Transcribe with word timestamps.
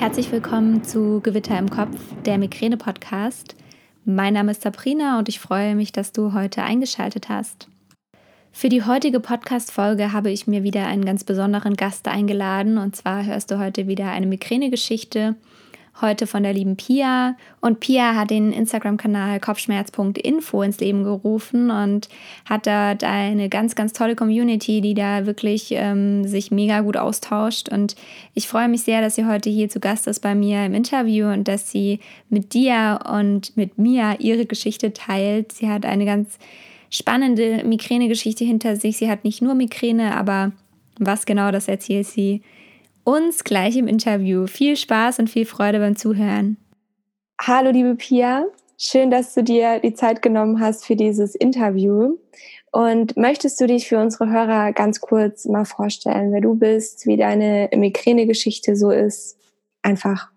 Herzlich 0.00 0.32
willkommen 0.32 0.82
zu 0.82 1.20
Gewitter 1.20 1.58
im 1.58 1.68
Kopf, 1.68 1.94
der 2.24 2.38
Migräne-Podcast. 2.38 3.54
Mein 4.06 4.32
Name 4.32 4.52
ist 4.52 4.62
Sabrina 4.62 5.18
und 5.18 5.28
ich 5.28 5.38
freue 5.38 5.74
mich, 5.74 5.92
dass 5.92 6.12
du 6.12 6.32
heute 6.32 6.62
eingeschaltet 6.62 7.28
hast. 7.28 7.68
Für 8.50 8.70
die 8.70 8.82
heutige 8.82 9.20
Podcast-Folge 9.20 10.14
habe 10.14 10.30
ich 10.30 10.46
mir 10.46 10.62
wieder 10.62 10.86
einen 10.86 11.04
ganz 11.04 11.22
besonderen 11.22 11.74
Gast 11.76 12.08
eingeladen 12.08 12.78
und 12.78 12.96
zwar 12.96 13.26
hörst 13.26 13.50
du 13.50 13.58
heute 13.58 13.88
wieder 13.88 14.10
eine 14.10 14.26
Migräne-Geschichte 14.26 15.36
heute 16.00 16.26
von 16.26 16.42
der 16.42 16.52
lieben 16.52 16.76
Pia. 16.76 17.36
Und 17.60 17.80
Pia 17.80 18.14
hat 18.14 18.30
den 18.30 18.52
Instagram-Kanal 18.52 19.40
kopfschmerz.info 19.40 20.62
ins 20.62 20.80
Leben 20.80 21.04
gerufen 21.04 21.70
und 21.70 22.08
hat 22.44 22.66
dort 22.66 23.04
eine 23.04 23.48
ganz, 23.48 23.74
ganz 23.74 23.92
tolle 23.92 24.16
Community, 24.16 24.80
die 24.80 24.94
da 24.94 25.26
wirklich 25.26 25.68
ähm, 25.72 26.26
sich 26.26 26.50
mega 26.50 26.80
gut 26.80 26.96
austauscht. 26.96 27.68
Und 27.68 27.96
ich 28.34 28.48
freue 28.48 28.68
mich 28.68 28.82
sehr, 28.82 29.00
dass 29.00 29.14
sie 29.14 29.26
heute 29.26 29.50
hier 29.50 29.68
zu 29.68 29.80
Gast 29.80 30.06
ist 30.06 30.20
bei 30.20 30.34
mir 30.34 30.64
im 30.64 30.74
Interview 30.74 31.26
und 31.26 31.48
dass 31.48 31.70
sie 31.70 32.00
mit 32.28 32.54
dir 32.54 33.00
und 33.12 33.56
mit 33.56 33.78
mir 33.78 34.16
ihre 34.18 34.46
Geschichte 34.46 34.92
teilt. 34.92 35.52
Sie 35.52 35.68
hat 35.68 35.84
eine 35.84 36.04
ganz 36.04 36.38
spannende 36.90 37.62
Migräne-Geschichte 37.64 38.44
hinter 38.44 38.76
sich. 38.76 38.96
Sie 38.96 39.10
hat 39.10 39.24
nicht 39.24 39.42
nur 39.42 39.54
Migräne, 39.54 40.16
aber 40.16 40.52
was 40.98 41.24
genau, 41.24 41.50
das 41.50 41.68
erzählt 41.68 42.06
sie 42.06 42.42
uns 43.04 43.44
gleich 43.44 43.76
im 43.76 43.88
Interview. 43.88 44.46
Viel 44.46 44.76
Spaß 44.76 45.18
und 45.18 45.28
viel 45.28 45.46
Freude 45.46 45.78
beim 45.78 45.96
Zuhören. 45.96 46.56
Hallo, 47.40 47.70
liebe 47.70 47.94
Pia. 47.94 48.44
Schön, 48.78 49.10
dass 49.10 49.34
du 49.34 49.42
dir 49.42 49.78
die 49.80 49.94
Zeit 49.94 50.22
genommen 50.22 50.60
hast 50.60 50.86
für 50.86 50.96
dieses 50.96 51.34
Interview. 51.34 52.16
Und 52.72 53.16
möchtest 53.16 53.60
du 53.60 53.66
dich 53.66 53.88
für 53.88 53.98
unsere 53.98 54.30
Hörer 54.30 54.72
ganz 54.72 55.00
kurz 55.00 55.44
mal 55.46 55.64
vorstellen, 55.64 56.32
wer 56.32 56.40
du 56.40 56.54
bist, 56.54 57.06
wie 57.06 57.16
deine 57.16 57.68
Migräne-Geschichte 57.74 58.76
so 58.76 58.90
ist? 58.90 59.38
Einfach 59.82 60.28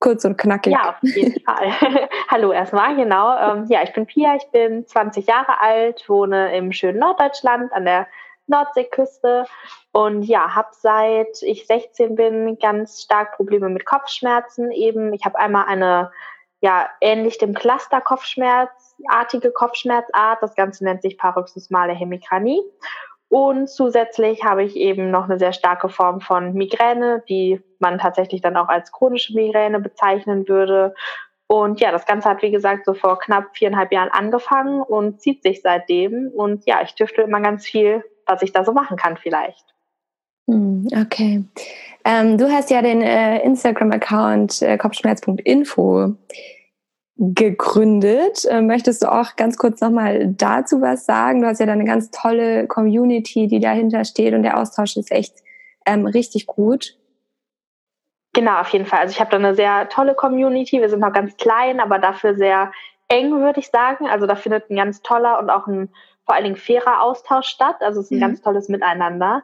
kurz 0.00 0.24
und 0.24 0.36
knackig. 0.36 0.72
Ja, 0.72 0.90
auf 0.90 1.02
jeden 1.02 1.40
Fall. 1.44 1.72
Hallo 2.30 2.52
erstmal, 2.52 2.96
genau. 2.96 3.36
Ähm, 3.36 3.66
ja, 3.68 3.82
ich 3.82 3.92
bin 3.92 4.06
Pia, 4.06 4.36
ich 4.36 4.50
bin 4.50 4.86
20 4.86 5.26
Jahre 5.26 5.60
alt, 5.60 6.04
wohne 6.08 6.56
im 6.56 6.72
schönen 6.72 6.98
Norddeutschland 6.98 7.72
an 7.72 7.84
der 7.84 8.06
Nordseeküste 8.46 9.46
und 9.92 10.22
ja, 10.24 10.54
habe 10.54 10.68
seit 10.72 11.42
ich 11.42 11.66
16 11.66 12.14
bin 12.14 12.58
ganz 12.58 13.02
stark 13.02 13.36
Probleme 13.36 13.68
mit 13.68 13.86
Kopfschmerzen 13.86 14.70
eben. 14.72 15.12
Ich 15.12 15.24
habe 15.24 15.38
einmal 15.38 15.66
eine 15.66 16.10
ja 16.60 16.88
ähnlich 17.00 17.38
dem 17.38 17.54
Cluster 17.54 18.00
Kopfschmerzartige 18.00 19.52
Kopfschmerzart. 19.52 20.42
Das 20.42 20.54
Ganze 20.54 20.84
nennt 20.84 21.02
sich 21.02 21.18
paroxysmale 21.18 21.92
Hemikranie. 21.92 22.62
Und 23.28 23.68
zusätzlich 23.68 24.44
habe 24.44 24.64
ich 24.64 24.76
eben 24.76 25.10
noch 25.10 25.24
eine 25.24 25.38
sehr 25.38 25.52
starke 25.52 25.88
Form 25.88 26.20
von 26.20 26.54
Migräne, 26.54 27.22
die 27.28 27.60
man 27.78 27.98
tatsächlich 27.98 28.40
dann 28.40 28.56
auch 28.56 28.68
als 28.68 28.92
chronische 28.92 29.34
Migräne 29.34 29.80
bezeichnen 29.80 30.48
würde. 30.48 30.94
Und 31.46 31.80
ja, 31.80 31.92
das 31.92 32.06
Ganze 32.06 32.28
hat, 32.28 32.42
wie 32.42 32.50
gesagt, 32.50 32.86
so 32.86 32.94
vor 32.94 33.18
knapp 33.18 33.56
viereinhalb 33.56 33.92
Jahren 33.92 34.10
angefangen 34.10 34.80
und 34.82 35.20
zieht 35.20 35.42
sich 35.42 35.62
seitdem. 35.62 36.30
Und 36.34 36.64
ja, 36.66 36.80
ich 36.82 36.94
tüfte 36.94 37.22
immer 37.22 37.40
ganz 37.40 37.66
viel 37.66 38.04
was 38.26 38.42
ich 38.42 38.52
da 38.52 38.64
so 38.64 38.72
machen 38.72 38.96
kann 38.96 39.16
vielleicht. 39.16 39.74
Hm, 40.46 40.88
okay. 41.00 41.44
Ähm, 42.04 42.36
du 42.36 42.50
hast 42.50 42.70
ja 42.70 42.82
den 42.82 43.00
äh, 43.00 43.40
Instagram-Account 43.42 44.62
äh, 44.62 44.76
kopfschmerz.info 44.76 46.14
gegründet. 47.16 48.44
Äh, 48.44 48.60
möchtest 48.60 49.02
du 49.02 49.12
auch 49.12 49.36
ganz 49.36 49.56
kurz 49.56 49.80
nochmal 49.80 50.28
dazu 50.28 50.82
was 50.82 51.06
sagen? 51.06 51.40
Du 51.40 51.46
hast 51.46 51.60
ja 51.60 51.66
da 51.66 51.72
eine 51.72 51.84
ganz 51.84 52.10
tolle 52.10 52.66
Community, 52.66 53.46
die 53.46 53.60
dahinter 53.60 54.04
steht 54.04 54.34
und 54.34 54.42
der 54.42 54.58
Austausch 54.58 54.96
ist 54.96 55.12
echt 55.12 55.36
ähm, 55.86 56.06
richtig 56.06 56.46
gut. 56.46 56.98
Genau, 58.34 58.60
auf 58.60 58.68
jeden 58.70 58.84
Fall. 58.84 58.98
Also 59.00 59.12
ich 59.12 59.20
habe 59.20 59.30
da 59.30 59.36
eine 59.36 59.54
sehr 59.54 59.88
tolle 59.88 60.14
Community. 60.14 60.80
Wir 60.80 60.88
sind 60.88 61.00
noch 61.00 61.12
ganz 61.12 61.36
klein, 61.36 61.78
aber 61.78 62.00
dafür 62.00 62.34
sehr 62.34 62.72
eng, 63.08 63.30
würde 63.40 63.60
ich 63.60 63.68
sagen. 63.68 64.08
Also 64.08 64.26
da 64.26 64.34
findet 64.34 64.68
ein 64.70 64.76
ganz 64.76 65.02
toller 65.02 65.38
und 65.38 65.50
auch 65.50 65.68
ein 65.68 65.90
vor 66.24 66.34
allen 66.34 66.44
Dingen 66.44 66.56
fairer 66.56 67.02
Austausch 67.02 67.46
statt. 67.46 67.76
Also 67.80 68.00
es 68.00 68.06
ist 68.06 68.12
ein 68.12 68.16
mhm. 68.16 68.22
ganz 68.22 68.42
tolles 68.42 68.68
Miteinander. 68.68 69.42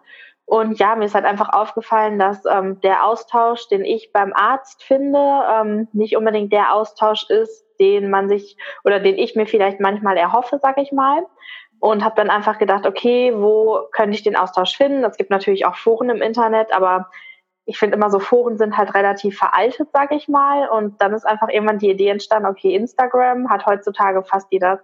Und 0.51 0.81
ja, 0.81 0.97
mir 0.97 1.05
ist 1.05 1.15
halt 1.15 1.27
einfach 1.27 1.53
aufgefallen, 1.53 2.19
dass 2.19 2.45
ähm, 2.45 2.81
der 2.81 3.07
Austausch, 3.07 3.69
den 3.69 3.85
ich 3.85 4.11
beim 4.13 4.33
Arzt 4.35 4.83
finde, 4.83 5.21
ähm, 5.49 5.87
nicht 5.93 6.17
unbedingt 6.17 6.53
der 6.53 6.75
Austausch 6.75 7.31
ist, 7.31 7.65
den 7.79 8.11
man 8.11 8.29
sich 8.29 8.57
oder 8.83 8.99
den 8.99 9.17
ich 9.17 9.37
mir 9.37 9.47
vielleicht 9.47 9.79
manchmal 9.79 10.17
erhoffe, 10.17 10.59
sag 10.61 10.79
ich 10.79 10.91
mal. 10.91 11.25
Und 11.79 12.05
habe 12.05 12.17
dann 12.17 12.31
einfach 12.31 12.59
gedacht, 12.59 12.85
okay, 12.85 13.33
wo 13.35 13.87
könnte 13.93 14.17
ich 14.17 14.25
den 14.25 14.35
Austausch 14.35 14.77
finden? 14.77 15.05
Es 15.05 15.17
gibt 15.17 15.31
natürlich 15.31 15.67
auch 15.67 15.77
Foren 15.77 16.11
im 16.11 16.21
Internet, 16.21 16.75
aber 16.75 17.09
ich 17.65 17.79
finde 17.79 17.97
immer 17.97 18.11
so 18.11 18.19
Foren 18.19 18.59
sind 18.59 18.77
halt 18.77 18.93
relativ 18.95 19.39
veraltet, 19.39 19.91
sag 19.93 20.11
ich 20.11 20.27
mal. 20.27 20.69
Und 20.69 21.01
dann 21.01 21.15
ist 21.15 21.25
einfach 21.25 21.49
irgendwann 21.49 21.79
die 21.79 21.91
Idee 21.91 22.09
entstanden, 22.09 22.49
okay, 22.49 22.75
Instagram 22.75 23.49
hat 23.49 23.67
heutzutage 23.67 24.25
fast 24.25 24.49
jeder 24.51 24.81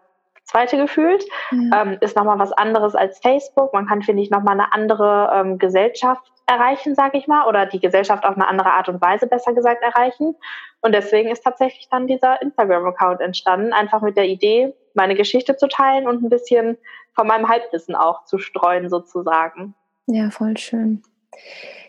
zweite 0.47 0.77
gefühlt. 0.77 1.25
Mhm. 1.51 1.73
Ähm, 1.75 1.99
ist 2.01 2.17
nochmal 2.17 2.39
was 2.39 2.53
anderes 2.53 2.95
als 2.95 3.19
Facebook. 3.19 3.73
Man 3.73 3.87
kann, 3.87 4.03
finde 4.03 4.23
ich, 4.23 4.31
nochmal 4.31 4.55
eine 4.55 4.73
andere 4.73 5.31
ähm, 5.35 5.59
Gesellschaft 5.59 6.33
erreichen, 6.47 6.95
sage 6.95 7.19
ich 7.19 7.27
mal, 7.27 7.47
oder 7.49 7.67
die 7.67 7.81
Gesellschaft 7.81 8.25
auf 8.25 8.37
eine 8.37 8.49
andere 8.49 8.71
Art 8.73 8.89
und 8.89 9.01
Weise, 9.01 9.27
besser 9.27 9.53
gesagt, 9.53 9.83
erreichen. 9.83 10.37
Und 10.81 10.95
deswegen 10.95 11.29
ist 11.29 11.43
tatsächlich 11.43 11.89
dann 11.91 12.07
dieser 12.07 12.41
Instagram-Account 12.41 13.21
entstanden, 13.21 13.73
einfach 13.73 14.01
mit 14.01 14.17
der 14.17 14.27
Idee, 14.27 14.73
meine 14.95 15.17
Geschichte 15.17 15.57
zu 15.57 15.67
teilen 15.67 16.07
und 16.07 16.23
ein 16.23 16.29
bisschen 16.29 16.79
von 17.15 17.27
meinem 17.27 17.49
Halbwissen 17.49 17.97
auch 17.97 18.25
zu 18.25 18.39
streuen, 18.39 18.89
sozusagen. 18.89 19.75
Ja, 20.07 20.31
voll 20.31 20.57
schön. 20.57 21.03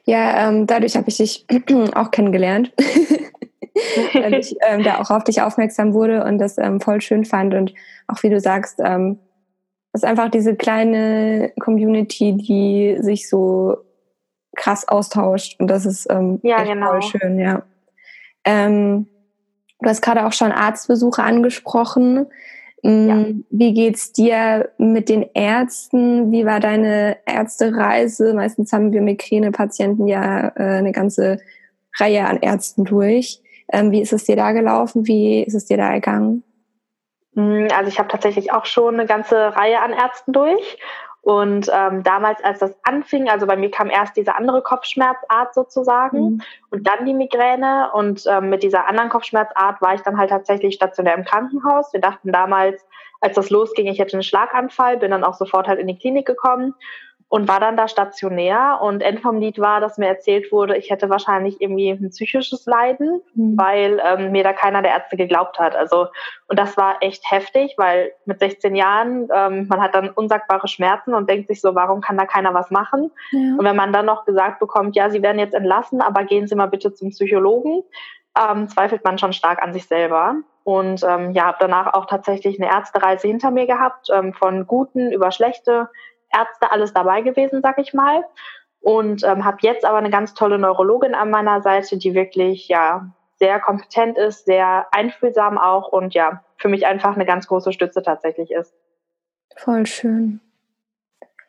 Ja, 0.05 0.47
ähm, 0.47 0.65
dadurch 0.65 0.95
habe 0.95 1.09
ich 1.09 1.17
dich 1.17 1.45
auch 1.95 2.11
kennengelernt. 2.11 2.73
weil 4.13 4.35
ich 4.35 4.55
ähm, 4.67 4.83
da 4.83 4.99
auch 4.99 5.09
auf 5.09 5.23
dich 5.23 5.41
aufmerksam 5.41 5.93
wurde 5.93 6.23
und 6.23 6.37
das 6.37 6.57
ähm, 6.57 6.79
voll 6.81 7.01
schön 7.01 7.25
fand. 7.25 7.53
Und 7.53 7.73
auch 8.07 8.21
wie 8.23 8.29
du 8.29 8.39
sagst, 8.39 8.79
ähm, 8.83 9.19
ist 9.93 10.05
einfach 10.05 10.29
diese 10.29 10.55
kleine 10.55 11.51
Community, 11.59 12.33
die 12.35 12.97
sich 13.01 13.29
so 13.29 13.77
krass 14.55 14.87
austauscht. 14.87 15.59
Und 15.59 15.67
das 15.67 15.85
ist 15.85 16.07
ähm, 16.09 16.39
ja, 16.43 16.63
genau. 16.63 16.91
voll 16.91 17.01
schön, 17.01 17.39
ja. 17.39 17.63
Ähm, 18.43 19.07
du 19.79 19.89
hast 19.89 20.01
gerade 20.01 20.25
auch 20.25 20.33
schon 20.33 20.51
Arztbesuche 20.51 21.23
angesprochen. 21.23 22.27
Mm, 22.83 23.09
ja. 23.09 23.25
Wie 23.49 23.73
geht's 23.73 24.11
dir 24.11 24.69
mit 24.77 25.09
den 25.09 25.25
Ärzten? 25.33 26.31
Wie 26.31 26.45
war 26.45 26.59
deine 26.59 27.17
Ärztereise? 27.25 28.33
Meistens 28.33 28.71
haben 28.73 28.91
wir 28.91 29.01
Migräne-Patienten 29.01 30.07
ja 30.07 30.49
äh, 30.55 30.77
eine 30.77 30.91
ganze 30.91 31.39
Reihe 31.99 32.25
an 32.25 32.37
Ärzten 32.41 32.85
durch. 32.85 33.41
Ähm, 33.71 33.91
wie 33.91 34.01
ist 34.01 34.13
es 34.13 34.23
dir 34.23 34.35
da 34.35 34.51
gelaufen? 34.51 35.07
Wie 35.07 35.43
ist 35.43 35.55
es 35.55 35.65
dir 35.65 35.77
da 35.77 35.91
ergangen? 35.91 36.43
Hm, 37.35 37.67
also 37.75 37.89
ich 37.89 37.99
habe 37.99 38.09
tatsächlich 38.09 38.51
auch 38.51 38.65
schon 38.65 38.95
eine 38.95 39.05
ganze 39.05 39.55
Reihe 39.55 39.81
an 39.81 39.93
Ärzten 39.93 40.33
durch. 40.33 40.77
Und 41.21 41.69
ähm, 41.73 42.03
damals, 42.03 42.41
als 42.41 42.59
das 42.59 42.73
anfing, 42.83 43.29
also 43.29 43.47
bei 43.47 43.57
mir 43.57 43.69
kam 43.69 43.89
erst 43.89 44.15
diese 44.15 44.35
andere 44.35 44.61
Kopfschmerzart 44.61 45.53
sozusagen 45.53 46.19
mhm. 46.19 46.41
und 46.69 46.87
dann 46.87 47.05
die 47.05 47.13
Migräne. 47.13 47.91
Und 47.93 48.23
ähm, 48.27 48.49
mit 48.49 48.63
dieser 48.63 48.87
anderen 48.87 49.09
Kopfschmerzart 49.09 49.81
war 49.81 49.93
ich 49.93 50.01
dann 50.01 50.17
halt 50.17 50.29
tatsächlich 50.29 50.75
stationär 50.75 51.15
im 51.15 51.25
Krankenhaus. 51.25 51.91
Wir 51.91 51.99
dachten 51.99 52.31
damals, 52.31 52.81
als 53.19 53.35
das 53.35 53.49
losging, 53.49 53.87
ich 53.87 53.99
hätte 53.99 54.13
einen 54.13 54.23
Schlaganfall, 54.23 54.97
bin 54.97 55.11
dann 55.11 55.25
auch 55.25 55.33
sofort 55.33 55.67
halt 55.67 55.79
in 55.79 55.87
die 55.87 55.97
Klinik 55.97 56.25
gekommen 56.25 56.75
und 57.29 57.47
war 57.47 57.59
dann 57.59 57.75
da 57.75 57.87
stationär. 57.87 58.79
Und 58.81 59.01
End 59.01 59.19
vom 59.19 59.39
Lied 59.39 59.59
war, 59.59 59.81
dass 59.81 59.97
mir 59.97 60.07
erzählt 60.07 60.51
wurde, 60.51 60.77
ich 60.77 60.89
hätte 60.89 61.09
wahrscheinlich 61.09 61.59
irgendwie 61.59 61.89
ein 61.89 62.09
psychisches 62.09 62.65
Leiden, 62.65 63.21
mhm. 63.33 63.57
weil 63.57 64.01
ähm, 64.05 64.31
mir 64.31 64.43
da 64.43 64.53
keiner 64.53 64.81
der 64.81 64.91
Ärzte 64.91 65.17
geglaubt 65.17 65.59
hat. 65.59 65.75
Also 65.75 66.07
und 66.47 66.57
das 66.57 66.77
war 66.77 66.97
echt 67.01 67.29
heftig, 67.29 67.73
weil 67.77 68.11
mit 68.25 68.39
16 68.39 68.75
Jahren 68.75 69.27
ähm, 69.33 69.67
man 69.67 69.81
hat 69.81 69.93
dann 69.93 70.09
unsagbare 70.09 70.69
Schmerzen 70.69 71.13
und 71.13 71.29
denkt 71.29 71.49
sich 71.49 71.59
so, 71.59 71.75
warum 71.75 71.99
kann 71.99 72.17
da 72.17 72.25
keiner 72.25 72.53
was 72.53 72.71
machen? 72.71 73.11
Ja. 73.31 73.55
Und 73.57 73.63
wenn 73.65 73.75
man 73.75 73.91
dann 73.91 74.05
noch 74.05 74.23
gesagt 74.23 74.59
bekommt, 74.59 74.95
ja, 74.95 75.09
Sie 75.09 75.21
werden 75.21 75.39
jetzt 75.39 75.53
entlassen, 75.53 76.01
aber 76.01 76.23
gehen 76.23 76.47
Sie 76.47 76.55
mal 76.55 76.67
bitte 76.67 76.93
zum 76.93 77.09
Psychologen, 77.09 77.83
ähm, 78.37 78.69
zweifelt 78.69 79.03
man 79.03 79.17
schon 79.17 79.33
stark 79.33 79.61
an 79.61 79.73
sich 79.73 79.85
selber. 79.85 80.35
Und 80.63 81.03
ähm, 81.03 81.31
ja, 81.31 81.45
habe 81.45 81.57
danach 81.59 81.93
auch 81.93 82.05
tatsächlich 82.05 82.59
eine 82.59 82.69
Ärztereise 82.69 83.27
hinter 83.27 83.51
mir 83.51 83.67
gehabt, 83.67 84.09
ähm, 84.13 84.33
von 84.33 84.67
guten 84.67 85.11
über 85.11 85.31
schlechte 85.31 85.89
Ärzte 86.31 86.71
alles 86.71 86.93
dabei 86.93 87.21
gewesen, 87.21 87.61
sag 87.61 87.77
ich 87.79 87.93
mal. 87.93 88.23
Und 88.79 89.23
ähm, 89.23 89.43
habe 89.43 89.57
jetzt 89.61 89.85
aber 89.85 89.97
eine 89.97 90.09
ganz 90.09 90.33
tolle 90.33 90.57
Neurologin 90.57 91.15
an 91.15 91.29
meiner 91.29 91.61
Seite, 91.61 91.97
die 91.97 92.13
wirklich 92.13 92.67
ja 92.67 93.09
sehr 93.39 93.59
kompetent 93.59 94.17
ist, 94.17 94.45
sehr 94.45 94.87
einfühlsam 94.91 95.57
auch 95.57 95.89
und 95.89 96.13
ja, 96.13 96.43
für 96.57 96.69
mich 96.69 96.85
einfach 96.85 97.15
eine 97.15 97.25
ganz 97.25 97.47
große 97.47 97.71
Stütze 97.71 98.01
tatsächlich 98.01 98.51
ist. 98.51 98.73
Voll 99.55 99.85
schön. 99.85 100.39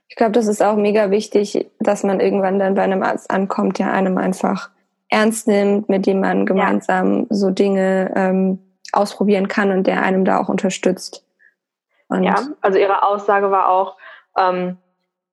Ich 0.08 0.16
glaube, 0.16 0.32
das 0.32 0.46
ist 0.46 0.62
auch 0.62 0.76
mega 0.76 1.10
wichtig, 1.10 1.70
dass 1.80 2.02
man 2.02 2.20
irgendwann 2.20 2.58
dann 2.58 2.74
bei 2.74 2.82
einem 2.82 3.02
Arzt 3.02 3.30
ankommt, 3.30 3.78
der 3.78 3.92
einem 3.92 4.18
einfach 4.18 4.70
ernst 5.10 5.46
nimmt, 5.48 5.88
mit 5.88 6.06
dem 6.06 6.20
man 6.20 6.46
gemeinsam 6.46 7.20
ja. 7.20 7.26
so 7.30 7.50
Dinge 7.50 8.12
ähm, 8.16 8.58
ausprobieren 8.92 9.48
kann 9.48 9.70
und 9.70 9.86
der 9.86 10.02
einem 10.02 10.24
da 10.24 10.40
auch 10.40 10.48
unterstützt. 10.48 11.24
Und 12.08 12.24
ja, 12.24 12.36
also 12.62 12.78
ihre 12.78 13.02
Aussage 13.02 13.50
war 13.50 13.68
auch, 13.68 13.96
ähm, 14.38 14.78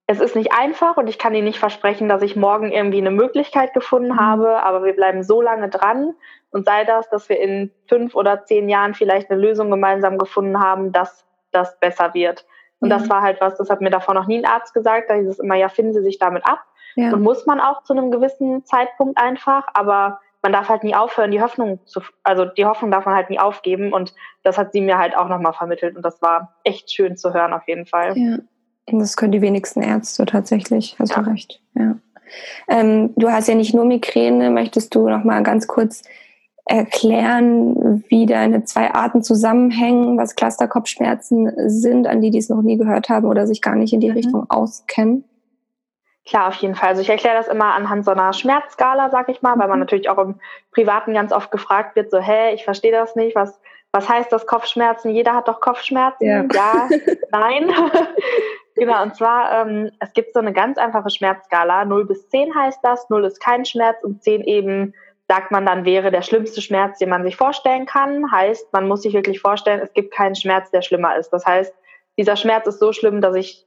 es 0.08 0.20
ist 0.20 0.36
nicht 0.36 0.52
einfach 0.54 0.98
und 0.98 1.08
ich 1.08 1.18
kann 1.18 1.34
Ihnen 1.34 1.46
nicht 1.46 1.58
versprechen, 1.60 2.08
dass 2.10 2.22
ich 2.22 2.36
morgen 2.36 2.72
irgendwie 2.72 3.00
eine 3.00 3.12
Möglichkeit 3.12 3.74
gefunden 3.74 4.14
mhm. 4.14 4.20
habe, 4.20 4.64
aber 4.64 4.84
wir 4.84 4.94
bleiben 4.94 5.24
so 5.24 5.42
lange 5.42 5.70
dran 5.70 6.14
und 6.52 6.66
sei 6.66 6.84
das, 6.84 7.10
dass 7.10 7.28
wir 7.28 7.40
in 7.40 7.72
fünf 7.88 8.16
oder 8.16 8.46
zehn 8.46 8.70
Jahren 8.70 8.94
vielleicht 8.94 9.32
eine 9.32 9.42
Lösung 9.42 9.72
gemeinsam 9.72 10.18
gefunden 10.18 10.60
haben, 10.60 10.92
dass 10.92 11.26
das 11.52 11.80
besser 11.80 12.14
wird. 12.14 12.46
Und 12.80 12.92
ja. 12.92 12.98
das 12.98 13.10
war 13.10 13.22
halt 13.22 13.42
was, 13.42 13.58
das 13.58 13.70
hat 13.70 13.82
mir 13.82 13.90
davor 13.90 14.14
noch 14.14 14.28
nie 14.28 14.38
ein 14.38 14.46
Arzt 14.46 14.74
gesagt, 14.74 15.10
da 15.10 15.16
hieß 15.16 15.28
es 15.28 15.40
immer, 15.40 15.56
ja, 15.56 15.70
finden 15.70 15.94
Sie 15.94 16.04
sich 16.04 16.20
damit 16.20 16.46
ab. 16.46 16.60
Ja. 16.96 17.12
Und 17.12 17.24
muss 17.24 17.46
man 17.46 17.60
auch 17.60 17.84
zu 17.84 17.94
einem 17.94 18.12
gewissen 18.12 18.64
Zeitpunkt 18.66 19.20
einfach, 19.20 19.66
aber 19.74 20.20
man 20.42 20.54
darf 20.54 20.70
halt 20.70 20.84
nie 20.84 20.96
aufhören, 20.96 21.32
die 21.32 21.42
Hoffnung 21.42 21.80
zu, 21.86 22.02
also 22.24 22.46
die 22.46 22.66
Hoffnung 22.66 22.92
darf 22.92 23.06
man 23.06 23.16
halt 23.16 23.32
nie 23.32 23.40
aufgeben 23.40 23.92
und 23.92 24.14
das 24.44 24.60
hat 24.60 24.74
sie 24.74 24.82
mir 24.82 25.00
halt 25.00 25.18
auch 25.18 25.28
nochmal 25.28 25.54
vermittelt 25.54 25.96
und 25.96 26.04
das 26.04 26.22
war 26.22 26.56
echt 26.64 26.92
schön 26.92 27.18
zu 27.18 27.34
hören 27.34 27.52
auf 27.52 27.68
jeden 27.68 27.88
Fall. 27.88 28.16
Ja. 28.16 28.38
Das 28.88 29.18
können 29.18 29.32
die 29.32 29.42
wenigsten 29.42 29.82
Ärzte 29.82 30.26
tatsächlich, 30.26 30.96
hast 31.00 31.16
ja. 31.16 31.22
du 31.22 31.32
recht. 31.32 31.62
Ja. 31.74 31.96
Ähm, 32.68 33.14
du 33.16 33.32
hast 33.32 33.48
ja 33.48 33.56
nicht 33.56 33.74
nur 33.74 33.86
Migräne, 33.86 34.50
möchtest 34.52 34.94
du 34.94 35.08
noch 35.10 35.24
mal 35.24 35.42
ganz 35.44 35.68
kurz 35.68 36.04
erklären, 36.66 38.04
wie 38.10 38.26
deine 38.26 38.64
zwei 38.64 38.92
Arten 38.92 39.22
zusammenhängen, 39.22 40.18
was 40.18 40.36
Clusterkopfschmerzen 40.36 41.70
sind, 41.70 42.08
an 42.08 42.22
die, 42.22 42.32
die 42.32 42.40
es 42.40 42.50
noch 42.50 42.64
nie 42.64 42.78
gehört 42.78 43.10
haben 43.10 43.28
oder 43.28 43.46
sich 43.46 43.62
gar 43.62 43.76
nicht 43.76 43.94
in 43.94 44.00
die 44.00 44.10
mhm. 44.10 44.16
Richtung 44.16 44.50
auskennen? 44.50 45.24
Klar, 46.26 46.48
auf 46.48 46.56
jeden 46.56 46.74
Fall. 46.74 46.90
Also 46.90 47.04
ich 47.04 47.10
erkläre 47.10 47.38
das 47.38 47.48
immer 47.48 47.76
anhand 47.76 48.04
so 48.04 48.10
einer 48.10 48.34
Schmerzskala, 48.34 49.12
sag 49.12 49.30
ich 49.30 49.44
mal, 49.44 49.60
weil 49.60 49.68
man 49.68 49.78
mhm. 49.78 49.82
natürlich 49.82 50.10
auch 50.10 50.18
im 50.18 50.40
Privaten 50.72 51.14
ganz 51.14 51.32
oft 51.32 51.52
gefragt 51.52 51.96
wird, 51.96 52.10
so, 52.10 52.18
hä, 52.18 52.54
ich 52.56 52.64
verstehe 52.64 52.92
das 52.92 53.16
nicht, 53.16 53.36
was, 53.36 53.60
was 53.92 54.10
heißt 54.10 54.32
das 54.32 54.48
Kopfschmerzen? 54.48 55.12
Jeder 55.12 55.36
hat 55.36 55.48
doch 55.48 55.62
Kopfschmerzen. 55.62 56.26
Ja, 56.26 56.46
ja 56.52 56.90
nein. 57.32 57.70
genau, 58.76 59.04
und 59.04 59.16
zwar, 59.16 59.62
ähm, 59.62 59.92
es 60.00 60.14
gibt 60.14 60.34
so 60.34 60.40
eine 60.40 60.54
ganz 60.54 60.78
einfache 60.78 61.10
Schmerzskala. 61.10 61.86
0 61.86 62.06
bis 62.06 62.30
10 62.30 62.56
heißt 62.56 62.80
das, 62.84 63.10
0 63.10 63.26
ist 63.26 63.42
kein 63.42 63.66
Schmerz 63.66 64.04
und 64.04 64.24
10 64.24 64.44
eben, 64.44 64.94
sagt 65.28 65.52
man 65.52 65.66
dann, 65.66 65.86
wäre 65.86 66.12
der 66.12 66.22
schlimmste 66.22 66.62
Schmerz, 66.62 67.00
den 67.00 67.10
man 67.10 67.24
sich 67.24 67.36
vorstellen 67.36 67.86
kann. 67.86 68.32
Heißt, 68.32 68.72
man 68.74 68.88
muss 68.88 69.02
sich 69.02 69.14
wirklich 69.14 69.42
vorstellen, 69.42 69.82
es 69.82 69.94
gibt 69.94 70.14
keinen 70.14 70.36
Schmerz, 70.36 70.70
der 70.70 70.84
schlimmer 70.84 71.18
ist. 71.18 71.30
Das 71.30 71.46
heißt, 71.46 71.74
dieser 72.18 72.36
Schmerz 72.36 72.68
ist 72.68 72.80
so 72.80 72.92
schlimm, 72.92 73.22
dass 73.22 73.36
ich 73.36 73.66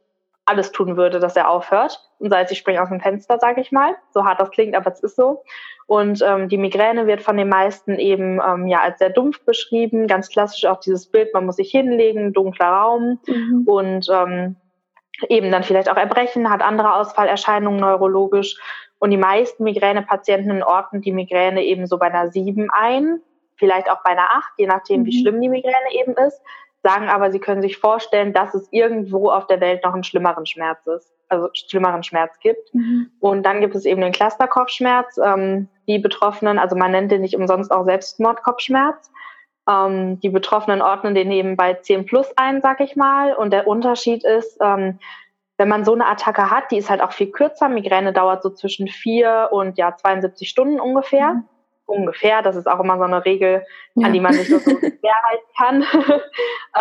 alles 0.48 0.72
tun 0.72 0.96
würde, 0.96 1.20
dass 1.20 1.36
er 1.36 1.50
aufhört. 1.50 2.00
Und 2.18 2.30
sei 2.30 2.42
es, 2.42 2.50
ich 2.50 2.58
springe 2.58 2.82
aus 2.82 2.88
dem 2.88 3.00
Fenster, 3.00 3.38
sage 3.38 3.60
ich 3.60 3.70
mal. 3.70 3.94
So 4.12 4.24
hart 4.24 4.40
das 4.40 4.50
klingt, 4.50 4.74
aber 4.74 4.90
es 4.90 5.00
ist 5.00 5.16
so. 5.16 5.42
Und 5.86 6.22
ähm, 6.22 6.48
die 6.48 6.58
Migräne 6.58 7.06
wird 7.06 7.22
von 7.22 7.36
den 7.36 7.48
meisten 7.48 7.98
eben 7.98 8.40
ähm, 8.46 8.66
ja 8.66 8.80
als 8.80 8.98
sehr 8.98 9.10
dumpf 9.10 9.44
beschrieben. 9.44 10.06
Ganz 10.06 10.28
klassisch 10.28 10.64
auch 10.64 10.80
dieses 10.80 11.10
Bild, 11.10 11.32
man 11.34 11.46
muss 11.46 11.56
sich 11.56 11.70
hinlegen, 11.70 12.32
dunkler 12.32 12.68
Raum 12.68 13.20
mhm. 13.26 13.64
und 13.66 14.08
ähm, 14.10 14.56
eben 15.28 15.50
dann 15.50 15.62
vielleicht 15.62 15.90
auch 15.90 15.96
Erbrechen, 15.96 16.50
hat 16.50 16.62
andere 16.62 16.94
Ausfallerscheinungen 16.94 17.80
neurologisch. 17.80 18.56
Und 18.98 19.10
die 19.10 19.16
meisten 19.16 19.64
Migränepatienten 19.64 20.62
orten 20.62 21.00
die 21.00 21.12
Migräne 21.12 21.64
eben 21.64 21.86
so 21.86 21.98
bei 21.98 22.06
einer 22.06 22.30
7 22.30 22.68
ein, 22.70 23.20
vielleicht 23.56 23.90
auch 23.90 24.02
bei 24.02 24.10
einer 24.10 24.30
8, 24.30 24.44
je 24.58 24.66
nachdem, 24.66 25.02
mhm. 25.02 25.06
wie 25.06 25.20
schlimm 25.20 25.40
die 25.40 25.48
Migräne 25.48 25.92
eben 25.92 26.14
ist 26.14 26.40
sagen 26.82 27.08
aber, 27.08 27.30
sie 27.30 27.40
können 27.40 27.62
sich 27.62 27.78
vorstellen, 27.78 28.32
dass 28.32 28.54
es 28.54 28.68
irgendwo 28.70 29.30
auf 29.30 29.46
der 29.46 29.60
Welt 29.60 29.84
noch 29.84 29.94
einen 29.94 30.04
schlimmeren 30.04 30.46
Schmerz 30.46 30.86
ist, 30.86 31.12
also 31.28 31.48
schlimmeren 31.52 32.02
Schmerz 32.02 32.38
gibt. 32.40 32.72
Mhm. 32.74 33.10
Und 33.20 33.42
dann 33.44 33.60
gibt 33.60 33.74
es 33.74 33.84
eben 33.84 34.00
den 34.00 34.12
Clusterkopfschmerz. 34.12 35.18
Ähm, 35.22 35.68
die 35.86 35.98
Betroffenen, 35.98 36.58
also 36.58 36.76
man 36.76 36.92
nennt 36.92 37.10
den 37.10 37.22
nicht 37.22 37.36
umsonst 37.36 37.70
auch 37.70 37.84
Selbstmordkopfschmerz. 37.84 39.10
Ähm, 39.68 40.20
die 40.20 40.30
Betroffenen 40.30 40.82
ordnen 40.82 41.14
den 41.14 41.30
eben 41.30 41.56
bei 41.56 41.74
10 41.74 42.06
plus 42.06 42.32
ein, 42.36 42.60
sag 42.62 42.80
ich 42.80 42.96
mal. 42.96 43.34
Und 43.34 43.52
der 43.52 43.66
Unterschied 43.66 44.24
ist, 44.24 44.58
ähm, 44.60 44.98
wenn 45.56 45.68
man 45.68 45.84
so 45.84 45.92
eine 45.92 46.06
Attacke 46.06 46.50
hat, 46.50 46.70
die 46.70 46.78
ist 46.78 46.88
halt 46.90 47.02
auch 47.02 47.12
viel 47.12 47.30
kürzer. 47.30 47.68
Migräne 47.68 48.12
dauert 48.12 48.42
so 48.42 48.50
zwischen 48.50 48.88
vier 48.88 49.48
und 49.50 49.76
ja 49.76 49.96
72 49.96 50.48
Stunden 50.48 50.80
ungefähr. 50.80 51.34
Mhm 51.34 51.44
ungefähr. 51.88 52.42
Das 52.42 52.56
ist 52.56 52.68
auch 52.68 52.80
immer 52.80 52.98
so 52.98 53.04
eine 53.04 53.24
Regel, 53.24 53.64
ja. 53.94 54.06
an 54.06 54.12
die 54.12 54.20
man 54.20 54.32
sich 54.32 54.48
so, 54.48 54.58
so 54.58 54.78
schwer 54.78 55.14
halten 55.24 55.46
kann. 55.56 55.84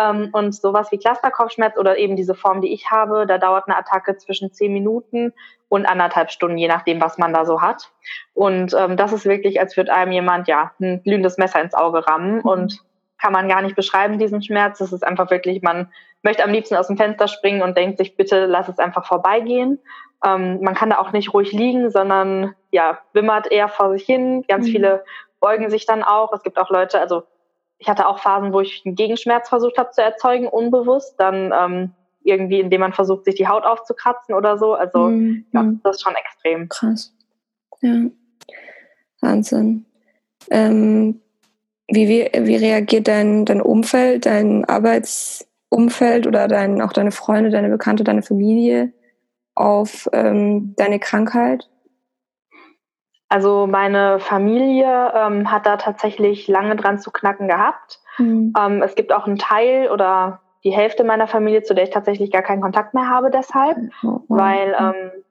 ähm, 0.00 0.28
und 0.32 0.54
sowas 0.54 0.92
wie 0.92 0.98
Clusterkopfschmerz 0.98 1.76
oder 1.76 1.98
eben 1.98 2.16
diese 2.16 2.34
Form, 2.34 2.60
die 2.60 2.72
ich 2.72 2.90
habe, 2.90 3.26
da 3.26 3.38
dauert 3.38 3.66
eine 3.66 3.76
Attacke 3.76 4.16
zwischen 4.16 4.52
zehn 4.52 4.72
Minuten 4.72 5.32
und 5.68 5.86
anderthalb 5.86 6.30
Stunden, 6.30 6.58
je 6.58 6.68
nachdem, 6.68 7.00
was 7.00 7.18
man 7.18 7.32
da 7.32 7.44
so 7.44 7.60
hat. 7.60 7.90
Und 8.34 8.74
ähm, 8.78 8.96
das 8.96 9.12
ist 9.12 9.26
wirklich, 9.26 9.60
als 9.60 9.76
würde 9.76 9.92
einem 9.92 10.12
jemand 10.12 10.48
ja 10.48 10.72
ein 10.80 11.02
glühendes 11.02 11.38
Messer 11.38 11.60
ins 11.60 11.74
Auge 11.74 12.06
rammen 12.06 12.36
mhm. 12.36 12.42
und 12.42 12.84
kann 13.20 13.32
man 13.32 13.48
gar 13.48 13.62
nicht 13.62 13.76
beschreiben, 13.76 14.18
diesen 14.18 14.42
Schmerz. 14.42 14.78
Das 14.78 14.92
ist 14.92 15.04
einfach 15.04 15.30
wirklich, 15.30 15.60
man 15.62 15.92
möchte 16.22 16.44
am 16.44 16.50
liebsten 16.50 16.76
aus 16.76 16.88
dem 16.88 16.96
Fenster 16.96 17.28
springen 17.28 17.62
und 17.62 17.76
denkt 17.76 17.98
sich, 17.98 18.16
bitte 18.16 18.46
lass 18.46 18.68
es 18.68 18.78
einfach 18.78 19.06
vorbeigehen. 19.06 19.78
Ähm, 20.24 20.60
man 20.62 20.74
kann 20.74 20.90
da 20.90 20.98
auch 20.98 21.12
nicht 21.12 21.32
ruhig 21.32 21.52
liegen, 21.52 21.90
sondern 21.90 22.54
ja, 22.70 22.98
wimmert 23.12 23.50
eher 23.50 23.68
vor 23.68 23.92
sich 23.92 24.04
hin. 24.04 24.44
Ganz 24.48 24.66
mhm. 24.66 24.72
viele 24.72 25.04
beugen 25.40 25.70
sich 25.70 25.86
dann 25.86 26.02
auch. 26.02 26.32
Es 26.32 26.42
gibt 26.42 26.58
auch 26.58 26.70
Leute, 26.70 27.00
also 27.00 27.22
ich 27.78 27.88
hatte 27.88 28.08
auch 28.08 28.18
Phasen, 28.18 28.52
wo 28.52 28.60
ich 28.60 28.82
einen 28.84 28.96
Gegenschmerz 28.96 29.48
versucht 29.48 29.78
habe 29.78 29.92
zu 29.92 30.02
erzeugen, 30.02 30.48
unbewusst. 30.48 31.14
Dann 31.18 31.52
ähm, 31.56 31.92
irgendwie, 32.24 32.60
indem 32.60 32.80
man 32.80 32.92
versucht, 32.92 33.24
sich 33.24 33.36
die 33.36 33.46
Haut 33.46 33.64
aufzukratzen 33.64 34.34
oder 34.34 34.58
so. 34.58 34.74
Also 34.74 35.08
mhm. 35.08 35.46
ja, 35.52 35.62
mhm. 35.62 35.80
das 35.84 35.96
ist 35.96 36.02
schon 36.02 36.14
extrem. 36.16 36.68
Krass. 36.68 37.14
Ja. 37.80 38.06
Wahnsinn. 39.20 39.86
Ähm, 40.50 41.20
wie, 41.88 42.08
wie, 42.08 42.30
wie 42.46 42.56
reagiert 42.56 43.08
dein, 43.08 43.44
dein 43.44 43.62
Umfeld, 43.62 44.26
dein 44.26 44.64
Arbeitsumfeld 45.70 46.26
oder 46.26 46.48
dein, 46.48 46.82
auch 46.82 46.92
deine 46.92 47.10
Freunde, 47.10 47.50
deine 47.50 47.68
Bekannte, 47.68 48.04
deine 48.04 48.22
Familie 48.22 48.92
auf 49.54 50.08
ähm, 50.12 50.74
deine 50.76 50.98
Krankheit? 50.98 51.68
Also 53.28 53.66
meine 53.66 54.20
Familie 54.20 55.12
ähm, 55.14 55.50
hat 55.50 55.66
da 55.66 55.76
tatsächlich 55.76 56.48
lange 56.48 56.76
dran 56.76 56.98
zu 56.98 57.10
knacken 57.10 57.48
gehabt. 57.48 58.00
Mhm. 58.16 58.54
Ähm, 58.58 58.82
es 58.82 58.94
gibt 58.94 59.12
auch 59.12 59.26
einen 59.26 59.38
Teil 59.38 59.90
oder 59.90 60.40
die 60.64 60.70
Hälfte 60.70 61.04
meiner 61.04 61.28
Familie, 61.28 61.62
zu 61.62 61.74
der 61.74 61.84
ich 61.84 61.90
tatsächlich 61.90 62.30
gar 62.30 62.42
keinen 62.42 62.62
Kontakt 62.62 62.94
mehr 62.94 63.08
habe 63.08 63.30
deshalb, 63.30 63.76
wow. 64.02 64.22
weil 64.28 64.74
ähm, 64.78 65.24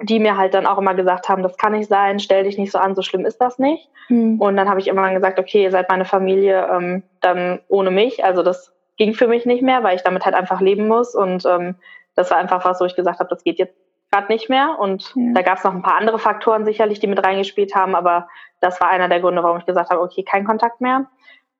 die 0.00 0.18
mir 0.18 0.36
halt 0.36 0.54
dann 0.54 0.66
auch 0.66 0.78
immer 0.78 0.94
gesagt 0.94 1.28
haben, 1.28 1.42
das 1.42 1.56
kann 1.56 1.72
nicht 1.72 1.88
sein, 1.88 2.18
stell 2.18 2.44
dich 2.44 2.58
nicht 2.58 2.72
so 2.72 2.78
an, 2.78 2.96
so 2.96 3.02
schlimm 3.02 3.24
ist 3.24 3.38
das 3.38 3.58
nicht. 3.58 3.88
Mhm. 4.08 4.40
Und 4.40 4.56
dann 4.56 4.68
habe 4.68 4.80
ich 4.80 4.88
immer 4.88 5.12
gesagt, 5.14 5.38
okay, 5.38 5.62
ihr 5.62 5.70
seid 5.70 5.88
meine 5.88 6.04
Familie, 6.04 6.68
ähm, 6.70 7.04
dann 7.20 7.60
ohne 7.68 7.92
mich. 7.92 8.24
Also 8.24 8.42
das 8.42 8.73
ging 8.96 9.14
für 9.14 9.28
mich 9.28 9.46
nicht 9.46 9.62
mehr, 9.62 9.82
weil 9.82 9.96
ich 9.96 10.02
damit 10.02 10.24
halt 10.24 10.34
einfach 10.34 10.60
leben 10.60 10.88
muss 10.88 11.14
und 11.14 11.44
ähm, 11.46 11.76
das 12.14 12.30
war 12.30 12.38
einfach 12.38 12.64
was, 12.64 12.80
wo 12.80 12.84
ich 12.84 12.94
gesagt 12.94 13.18
habe, 13.18 13.30
das 13.30 13.42
geht 13.42 13.58
jetzt 13.58 13.76
gerade 14.10 14.32
nicht 14.32 14.48
mehr. 14.48 14.76
Und 14.78 15.12
ja. 15.16 15.32
da 15.34 15.42
gab 15.42 15.58
es 15.58 15.64
noch 15.64 15.74
ein 15.74 15.82
paar 15.82 15.96
andere 15.96 16.18
Faktoren 16.18 16.64
sicherlich, 16.64 17.00
die 17.00 17.06
mit 17.06 17.24
reingespielt 17.24 17.74
haben, 17.74 17.94
aber 17.94 18.28
das 18.60 18.80
war 18.80 18.88
einer 18.88 19.08
der 19.08 19.20
Gründe, 19.20 19.42
warum 19.42 19.58
ich 19.58 19.66
gesagt 19.66 19.90
habe, 19.90 20.00
okay, 20.00 20.22
kein 20.22 20.44
Kontakt 20.44 20.80
mehr. 20.80 21.06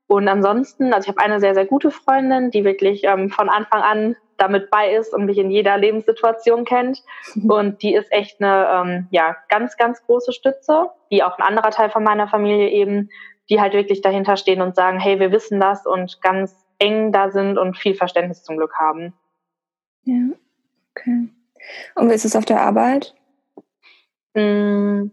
Und 0.06 0.28
ansonsten, 0.28 0.92
also 0.92 1.06
ich 1.06 1.16
habe 1.16 1.24
eine 1.24 1.40
sehr, 1.40 1.54
sehr 1.54 1.66
gute 1.66 1.90
Freundin, 1.90 2.50
die 2.50 2.64
wirklich 2.64 3.04
ähm, 3.04 3.30
von 3.30 3.48
Anfang 3.48 3.82
an 3.82 4.16
damit 4.36 4.70
bei 4.70 4.92
ist 4.92 5.14
und 5.14 5.26
mich 5.26 5.38
in 5.38 5.50
jeder 5.50 5.78
Lebenssituation 5.78 6.64
kennt. 6.64 7.02
Und 7.48 7.82
die 7.82 7.94
ist 7.94 8.12
echt 8.12 8.40
eine 8.40 8.68
ähm, 8.70 9.08
ja, 9.10 9.36
ganz, 9.48 9.76
ganz 9.76 10.04
große 10.04 10.32
Stütze, 10.32 10.90
wie 11.08 11.22
auch 11.22 11.38
ein 11.38 11.44
anderer 11.44 11.70
Teil 11.70 11.88
von 11.88 12.04
meiner 12.04 12.28
Familie 12.28 12.68
eben, 12.68 13.10
die 13.48 13.60
halt 13.60 13.74
wirklich 13.74 14.02
dahinter 14.02 14.36
stehen 14.36 14.60
und 14.60 14.74
sagen, 14.74 14.98
hey, 14.98 15.20
wir 15.20 15.30
wissen 15.30 15.60
das 15.60 15.86
und 15.86 16.20
ganz 16.20 16.63
eng 16.84 17.12
da 17.12 17.30
sind 17.30 17.58
und 17.58 17.76
viel 17.76 17.94
Verständnis 17.94 18.42
zum 18.42 18.56
Glück 18.56 18.74
haben. 18.74 19.14
Ja. 20.04 20.14
Okay. 20.90 21.28
Und 21.94 22.10
wie 22.10 22.14
ist 22.14 22.24
es 22.24 22.36
auf 22.36 22.44
der 22.44 22.60
Arbeit? 22.60 23.14
Mm, 24.34 25.06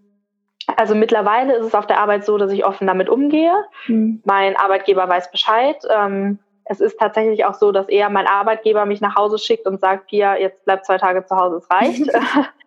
also 0.78 0.96
mittlerweile 0.96 1.56
ist 1.56 1.66
es 1.66 1.75
auf 1.75 1.88
der 1.88 2.00
Arbeit 2.00 2.25
so, 2.25 2.38
dass 2.38 2.51
ich 2.51 2.66
offen 2.66 2.88
damit 2.88 3.10
umgehe. 3.10 3.54
Mhm. 3.88 4.22
Mein 4.25 4.56
Arbeitgeber 4.56 5.08
weiß 5.08 5.32
Bescheid. 5.32 5.78
Ähm, 5.90 6.40
es 6.66 6.80
ist 6.80 7.00
tatsächlich 7.00 7.46
auch 7.46 7.56
so, 7.56 7.72
dass 7.72 7.90
eher 7.90 8.10
mein 8.10 8.28
Arbeitgeber 8.28 8.86
mich 8.86 9.01
nach 9.01 9.16
Hause 9.16 9.38
schickt 9.38 9.66
und 9.66 9.80
sagt, 9.80 10.08
Pia, 10.08 10.38
jetzt 10.38 10.63
bleib 10.66 10.86
zwei 10.86 10.98
Tage 10.98 11.25
zu 11.25 11.36
Hause, 11.36 11.58
es 11.58 11.72
reicht. 11.72 12.10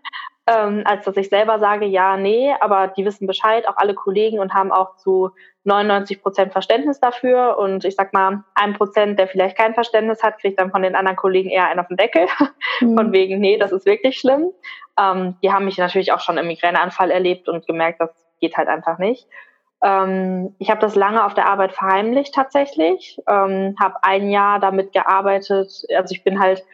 ähm, 0.47 0.83
als 0.85 1.05
dass 1.05 1.17
ich 1.17 1.31
selber 1.31 1.59
sage, 1.59 1.87
ja, 1.87 2.17
nee, 2.17 2.55
aber 2.61 2.89
die 2.89 3.05
wissen 3.05 3.27
Bescheid, 3.27 3.67
auch 3.67 3.77
alle 3.77 3.95
Kollegen 3.95 4.41
und 4.41 4.53
haben 4.53 4.73
auch 4.73 4.97
zu 4.97 5.31
99 5.65 6.23
Prozent 6.23 6.53
Verständnis 6.53 7.01
dafür. 7.01 7.57
Und 7.59 7.85
ich 7.85 7.97
sag 7.97 8.13
mal, 8.13 8.45
ein 8.55 8.75
Prozent, 8.75 9.19
der 9.19 9.27
vielleicht 9.27 9.57
kein 9.57 9.73
Verständnis 9.73 10.23
hat, 10.23 10.39
kriegt 10.39 10.61
dann 10.61 10.71
von 10.71 10.83
den 10.83 10.95
anderen 10.95 11.17
Kollegen 11.17 11.49
eher 11.49 11.69
einen 11.69 11.81
auf 11.81 11.89
den 11.89 11.97
Deckel. 11.97 12.27
Mhm. 12.81 12.97
Von 12.97 13.13
wegen, 13.13 13.39
nee, 13.39 13.57
das 13.57 13.71
ist 13.71 13.87
wirklich 13.87 14.19
schlimm. 14.19 14.51
Ähm, 14.99 15.37
die 15.43 15.53
haben 15.53 15.65
mich 15.65 15.79
natürlich 15.79 16.11
auch 16.11 16.19
schon 16.19 16.39
im 16.39 16.49
Migräneanfall 16.49 17.13
erlebt 17.13 17.49
und 17.49 17.69
gemerkt, 17.69 18.01
das 18.01 18.11
geht 18.41 18.57
halt 18.57 18.67
einfach 18.67 18.99
nicht. 18.99 19.29
Ähm, 19.81 20.57
ich 20.59 20.71
habe 20.71 20.81
das 20.81 20.97
lange 20.97 21.25
auf 21.25 21.35
der 21.35 21.47
Arbeit 21.47 21.73
verheimlicht 21.73 22.35
tatsächlich. 22.35 23.21
Ähm, 23.29 23.77
habe 23.81 24.03
ein 24.03 24.29
Jahr 24.29 24.59
damit 24.59 24.93
gearbeitet. 24.93 25.85
Also 25.97 26.13
ich 26.13 26.25
bin 26.25 26.41
halt 26.41 26.65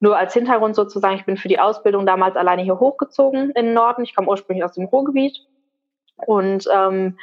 nur 0.00 0.16
als 0.16 0.34
Hintergrund 0.34 0.74
sozusagen, 0.74 1.16
ich 1.16 1.26
bin 1.26 1.36
für 1.36 1.48
die 1.48 1.60
Ausbildung 1.60 2.06
damals 2.06 2.36
alleine 2.36 2.62
hier 2.62 2.80
hochgezogen 2.80 3.50
in 3.50 3.66
den 3.66 3.74
Norden. 3.74 4.02
Ich 4.02 4.14
komme 4.14 4.28
ursprünglich 4.28 4.64
aus 4.64 4.72
dem 4.72 4.86
Ruhrgebiet 4.86 5.46
und 6.16 6.66
ähm, 6.74 7.18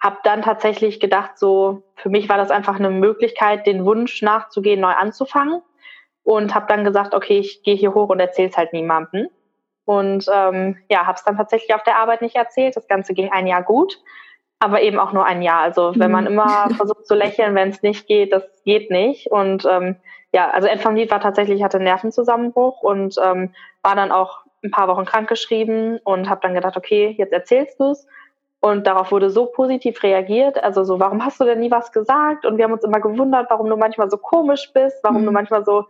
habe 0.00 0.18
dann 0.22 0.42
tatsächlich 0.42 1.00
gedacht, 1.00 1.38
so 1.38 1.82
für 1.96 2.10
mich 2.10 2.28
war 2.28 2.36
das 2.36 2.50
einfach 2.50 2.76
eine 2.76 2.90
Möglichkeit, 2.90 3.66
den 3.66 3.84
Wunsch 3.84 4.22
nachzugehen, 4.22 4.80
neu 4.80 4.92
anzufangen. 4.92 5.62
und 6.22 6.54
habe 6.54 6.66
dann 6.68 6.84
gesagt, 6.84 7.14
okay, 7.14 7.38
ich 7.38 7.62
gehe 7.62 7.74
hier 7.74 7.94
hoch 7.94 8.10
und 8.10 8.20
erzähle 8.20 8.50
es 8.50 8.56
halt 8.56 8.74
niemandem. 8.74 9.28
Und 9.86 10.26
ähm, 10.30 10.76
ja, 10.90 11.06
habe 11.06 11.16
es 11.16 11.24
dann 11.24 11.38
tatsächlich 11.38 11.74
auf 11.74 11.82
der 11.82 11.96
Arbeit 11.96 12.20
nicht 12.20 12.36
erzählt. 12.36 12.76
Das 12.76 12.86
Ganze 12.86 13.14
ging 13.14 13.32
ein 13.32 13.46
Jahr 13.46 13.62
gut, 13.62 13.98
aber 14.58 14.82
eben 14.82 14.98
auch 14.98 15.14
nur 15.14 15.24
ein 15.24 15.40
Jahr. 15.40 15.62
Also 15.62 15.94
wenn 15.96 16.10
man 16.10 16.24
mhm. 16.24 16.32
immer 16.32 16.68
versucht 16.76 17.06
zu 17.06 17.14
lächeln, 17.14 17.54
wenn 17.54 17.70
es 17.70 17.80
nicht 17.82 18.06
geht, 18.06 18.34
das 18.34 18.44
geht 18.64 18.90
nicht. 18.90 19.30
Und 19.30 19.64
ähm, 19.64 19.96
ja, 20.32 20.50
also 20.50 20.68
Lied 20.90 21.10
war 21.10 21.20
tatsächlich, 21.20 21.62
hatte 21.62 21.78
einen 21.78 21.84
Nervenzusammenbruch 21.84 22.82
und 22.82 23.16
ähm, 23.22 23.54
war 23.82 23.96
dann 23.96 24.12
auch 24.12 24.44
ein 24.62 24.70
paar 24.70 24.88
Wochen 24.88 25.04
krankgeschrieben 25.04 25.98
und 26.04 26.28
habe 26.28 26.40
dann 26.42 26.54
gedacht, 26.54 26.76
okay, 26.76 27.14
jetzt 27.16 27.32
erzählst 27.32 27.78
du 27.80 27.90
es. 27.90 28.06
Und 28.60 28.88
darauf 28.88 29.12
wurde 29.12 29.30
so 29.30 29.46
positiv 29.46 30.02
reagiert. 30.02 30.62
Also 30.62 30.82
so, 30.82 30.98
warum 30.98 31.24
hast 31.24 31.40
du 31.40 31.44
denn 31.44 31.60
nie 31.60 31.70
was 31.70 31.92
gesagt? 31.92 32.44
Und 32.44 32.56
wir 32.58 32.64
haben 32.64 32.72
uns 32.72 32.82
immer 32.82 33.00
gewundert, 33.00 33.46
warum 33.50 33.68
du 33.70 33.76
manchmal 33.76 34.10
so 34.10 34.16
komisch 34.16 34.72
bist, 34.74 34.98
warum 35.04 35.22
mhm. 35.22 35.26
du 35.26 35.32
manchmal 35.32 35.64
so, 35.64 35.84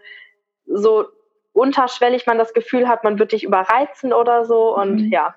so 0.66 1.07
unterschwellig 1.54 2.26
man 2.26 2.37
das 2.37 2.52
Gefühl 2.52 2.87
hat, 2.87 3.04
man 3.04 3.18
wird 3.18 3.33
dich 3.33 3.42
überreizen 3.42 4.12
oder 4.12 4.45
so. 4.45 4.76
Und 4.76 5.07
mhm. 5.07 5.11
ja. 5.11 5.35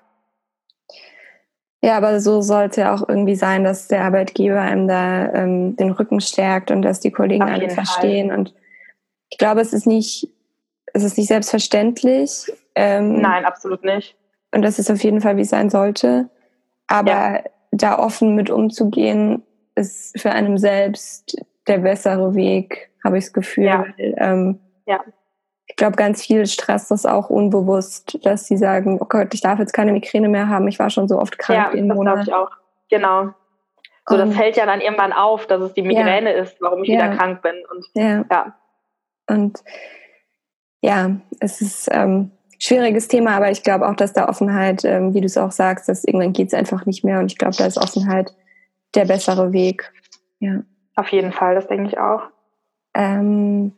Ja, 1.82 1.96
aber 1.96 2.20
so 2.20 2.42
soll 2.42 2.64
es 2.64 2.76
ja 2.76 2.94
auch 2.94 3.08
irgendwie 3.08 3.34
sein, 3.34 3.64
dass 3.64 3.88
der 3.88 4.04
Arbeitgeber 4.04 4.60
einem 4.60 4.86
da 4.86 5.32
ähm, 5.32 5.74
den 5.74 5.90
Rücken 5.90 6.20
stärkt 6.20 6.70
und 6.70 6.82
dass 6.82 7.00
die 7.00 7.10
Kollegen 7.10 7.42
alle 7.42 7.70
verstehen. 7.70 8.28
Fall. 8.28 8.38
Und 8.38 8.54
ich 9.32 9.38
glaube, 9.38 9.62
es 9.62 9.72
ist 9.72 9.86
nicht, 9.86 10.28
es 10.92 11.02
ist 11.02 11.16
nicht 11.16 11.28
selbstverständlich. 11.28 12.52
Ähm, 12.74 13.18
Nein, 13.22 13.46
absolut 13.46 13.82
nicht. 13.82 14.14
Und 14.54 14.60
das 14.60 14.78
ist 14.78 14.90
auf 14.90 15.02
jeden 15.02 15.22
Fall, 15.22 15.38
wie 15.38 15.40
es 15.40 15.48
sein 15.48 15.70
sollte. 15.70 16.28
Aber 16.86 17.10
ja. 17.10 17.42
da 17.70 17.98
offen 17.98 18.34
mit 18.34 18.50
umzugehen, 18.50 19.42
ist 19.74 20.20
für 20.20 20.32
einen 20.32 20.58
selbst 20.58 21.42
der 21.66 21.78
bessere 21.78 22.34
Weg, 22.34 22.90
habe 23.02 23.16
ich 23.16 23.24
das 23.24 23.32
Gefühl. 23.32 23.64
Ja. 23.64 23.86
Weil, 23.96 24.14
ähm, 24.18 24.60
ja. 24.84 25.00
Ich 25.66 25.76
glaube, 25.76 25.96
ganz 25.96 26.22
viel 26.22 26.44
Stress 26.44 26.90
ist 26.90 27.08
auch 27.08 27.30
unbewusst, 27.30 28.18
dass 28.26 28.44
sie 28.46 28.58
sagen, 28.58 28.98
oh 29.00 29.06
Gott, 29.08 29.32
ich 29.32 29.40
darf 29.40 29.58
jetzt 29.58 29.72
keine 29.72 29.92
Migräne 29.92 30.28
mehr 30.28 30.50
haben. 30.50 30.68
Ich 30.68 30.78
war 30.78 30.90
schon 30.90 31.08
so 31.08 31.18
oft 31.18 31.38
krank 31.38 31.74
ja, 31.74 31.82
das 31.82 31.98
glaube 31.98 32.22
ich 32.22 32.34
auch. 32.34 32.50
Genau. 32.90 33.30
So, 34.06 34.18
das 34.18 34.36
fällt 34.36 34.58
ja 34.58 34.66
dann 34.66 34.82
irgendwann 34.82 35.14
auf, 35.14 35.46
dass 35.46 35.62
es 35.62 35.72
die 35.72 35.80
Migräne 35.80 36.36
ja. 36.36 36.42
ist, 36.42 36.60
warum 36.60 36.82
ich 36.82 36.90
ja. 36.90 36.96
wieder 36.96 37.16
krank 37.16 37.40
bin. 37.40 37.54
Und 37.70 37.86
ja. 37.94 38.26
ja. 38.30 38.54
Und 39.28 39.62
ja, 40.82 41.16
es 41.40 41.60
ist 41.60 41.88
ähm, 41.92 42.32
schwieriges 42.58 43.08
Thema, 43.08 43.36
aber 43.36 43.50
ich 43.50 43.62
glaube 43.62 43.88
auch, 43.88 43.96
dass 43.96 44.12
da 44.12 44.28
Offenheit, 44.28 44.84
ähm, 44.84 45.14
wie 45.14 45.20
du 45.20 45.26
es 45.26 45.36
auch 45.36 45.52
sagst, 45.52 45.88
dass 45.88 46.04
irgendwann 46.04 46.32
geht 46.32 46.48
es 46.48 46.54
einfach 46.54 46.86
nicht 46.86 47.04
mehr 47.04 47.18
und 47.18 47.30
ich 47.30 47.38
glaube, 47.38 47.56
da 47.56 47.66
ist 47.66 47.78
Offenheit 47.78 48.34
der 48.94 49.04
bessere 49.04 49.52
Weg. 49.52 49.92
Ja. 50.38 50.62
Auf 50.94 51.08
jeden 51.08 51.32
Fall, 51.32 51.54
das 51.54 51.66
denke 51.68 51.88
ich 51.88 51.98
auch. 51.98 52.22
Ähm, 52.94 53.72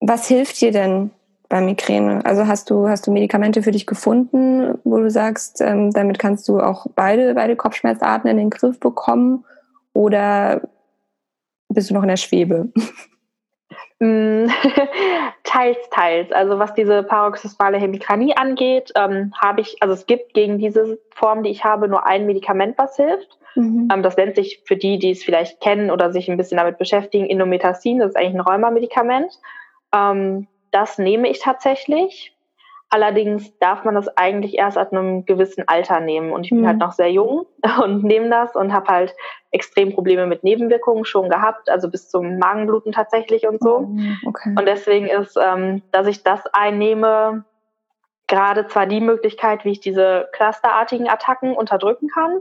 was 0.00 0.26
hilft 0.28 0.60
dir 0.60 0.70
denn 0.70 1.10
bei 1.48 1.60
Migräne? 1.60 2.24
Also 2.24 2.46
hast 2.46 2.70
du, 2.70 2.88
hast 2.88 3.06
du 3.06 3.12
Medikamente 3.12 3.62
für 3.62 3.72
dich 3.72 3.86
gefunden, 3.86 4.78
wo 4.84 4.98
du 4.98 5.10
sagst, 5.10 5.60
ähm, 5.60 5.90
damit 5.90 6.18
kannst 6.18 6.48
du 6.48 6.60
auch 6.60 6.86
beide, 6.94 7.34
beide 7.34 7.56
Kopfschmerzarten 7.56 8.30
in 8.30 8.36
den 8.36 8.50
Griff 8.50 8.78
bekommen? 8.80 9.44
Oder 9.92 10.62
bist 11.68 11.90
du 11.90 11.94
noch 11.94 12.02
in 12.02 12.08
der 12.08 12.16
Schwebe? 12.16 12.72
Mm, 14.00 14.46
teils, 15.44 15.78
teils. 15.90 16.32
Also 16.32 16.58
was 16.58 16.74
diese 16.74 17.02
paroxysmale 17.02 17.78
Hemikranie 17.78 18.34
angeht, 18.34 18.92
ähm, 18.96 19.32
habe 19.38 19.60
ich, 19.60 19.76
also 19.80 19.94
es 19.94 20.06
gibt 20.06 20.32
gegen 20.32 20.58
diese 20.58 20.98
Form, 21.14 21.42
die 21.42 21.50
ich 21.50 21.64
habe, 21.64 21.86
nur 21.86 22.06
ein 22.06 22.26
Medikament, 22.26 22.78
was 22.78 22.96
hilft. 22.96 23.38
Mhm. 23.54 23.88
Ähm, 23.92 24.02
das 24.02 24.16
nennt 24.16 24.36
sich 24.36 24.62
für 24.64 24.76
die, 24.76 24.98
die 24.98 25.10
es 25.10 25.22
vielleicht 25.22 25.60
kennen 25.60 25.90
oder 25.90 26.12
sich 26.12 26.30
ein 26.30 26.38
bisschen 26.38 26.56
damit 26.56 26.78
beschäftigen, 26.78 27.26
Indometacin. 27.26 27.98
Das 27.98 28.10
ist 28.10 28.16
eigentlich 28.16 28.34
ein 28.34 28.40
Rheumamedikament. 28.40 29.38
Ähm, 29.94 30.46
das 30.70 30.98
nehme 30.98 31.28
ich 31.28 31.40
tatsächlich. 31.40 32.34
Allerdings 32.92 33.56
darf 33.58 33.84
man 33.84 33.94
das 33.94 34.08
eigentlich 34.16 34.58
erst 34.58 34.76
ab 34.76 34.92
einem 34.92 35.24
gewissen 35.24 35.68
Alter 35.68 36.00
nehmen. 36.00 36.32
Und 36.32 36.44
ich 36.44 36.50
bin 36.50 36.66
halt 36.66 36.76
mhm. 36.76 36.80
halt 36.82 36.90
noch 36.90 36.92
sehr 36.92 37.10
jung 37.10 37.46
und 37.84 38.02
nehme 38.02 38.28
das 38.28 38.56
und 38.56 38.72
habe 38.72 38.88
halt 38.88 39.14
extrem 39.52 39.92
Probleme 39.94 40.26
mit 40.26 40.42
Nebenwirkungen 40.42 41.04
schon 41.04 41.28
gehabt, 41.28 41.70
also 41.70 41.88
bis 41.88 42.08
zum 42.08 42.38
Magenbluten 42.38 42.92
tatsächlich 42.92 43.46
und 43.46 43.62
so. 43.62 43.88
Oh, 43.88 44.28
okay. 44.28 44.54
Und 44.58 44.66
deswegen 44.66 45.06
ist, 45.06 45.38
ähm, 45.40 45.82
dass 45.92 46.08
ich 46.08 46.24
das 46.24 46.44
einnehme, 46.52 47.44
gerade 48.26 48.66
zwar 48.66 48.86
die 48.86 49.00
Möglichkeit, 49.00 49.64
wie 49.64 49.70
ich 49.70 49.80
diese 49.80 50.28
clusterartigen 50.32 51.08
Attacken 51.08 51.54
unterdrücken 51.54 52.08
kann, 52.08 52.40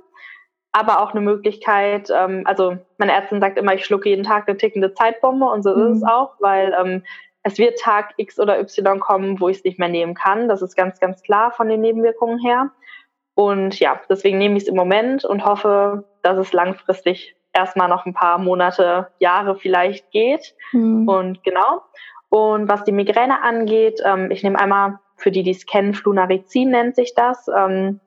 aber 0.72 1.02
auch 1.02 1.12
eine 1.12 1.22
Möglichkeit, 1.22 2.10
ähm, 2.12 2.44
also 2.46 2.78
meine 2.98 3.12
Ärztin 3.12 3.40
sagt 3.40 3.58
immer, 3.58 3.74
ich 3.74 3.86
schlucke 3.86 4.10
jeden 4.10 4.24
Tag 4.24 4.48
eine 4.48 4.58
tickende 4.58 4.94
Zeitbombe 4.94 5.46
und 5.46 5.64
so 5.64 5.76
mhm. 5.76 5.92
ist 5.92 5.98
es 5.98 6.04
auch, 6.04 6.36
weil 6.40 6.76
ähm, 6.80 7.04
es 7.50 7.58
wird 7.58 7.80
Tag 7.80 8.14
X 8.18 8.40
oder 8.40 8.60
Y 8.60 9.00
kommen, 9.00 9.40
wo 9.40 9.50
ich 9.50 9.58
es 9.58 9.64
nicht 9.64 9.80
mehr 9.80 9.90
nehmen 9.90 10.14
kann. 10.14 10.48
Das 10.48 10.62
ist 10.62 10.76
ganz, 10.76 11.00
ganz 11.00 11.22
klar 11.24 11.52
von 11.52 11.68
den 11.68 11.82
Nebenwirkungen 11.82 12.40
her. 12.40 12.72
Und 13.34 13.80
ja, 13.80 14.00
deswegen 14.10 14.38
nehme 14.38 14.58
ich 14.58 14.64
es 14.64 14.70
im 14.70 14.76
Moment 14.76 15.26
und 15.26 15.46
hoffe, 15.46 16.06
dass 16.22 16.38
es 16.38 16.54
langfristig 16.54 17.36
erstmal 17.54 17.90
noch 17.90 18.06
ein 18.06 18.14
paar 18.14 18.38
Monate, 18.38 19.08
Jahre 19.18 19.56
vielleicht 19.56 20.12
geht. 20.12 20.54
Mhm. 20.72 21.08
Und 21.08 21.44
genau. 21.44 21.82
Und 22.30 22.70
was 22.70 22.84
die 22.84 22.92
Migräne 22.92 23.42
angeht, 23.42 24.00
ähm, 24.06 24.30
ich 24.30 24.44
nehme 24.44 24.60
einmal 24.60 25.00
für 25.18 25.32
die, 25.32 25.44
die 25.44 25.52
es 25.52 25.66
kennen, 25.66 25.96
Flunarizin 25.96 26.70
nennt 26.70 26.96
sich 26.96 27.16
das. 27.16 27.48
Ähm, 27.48 28.00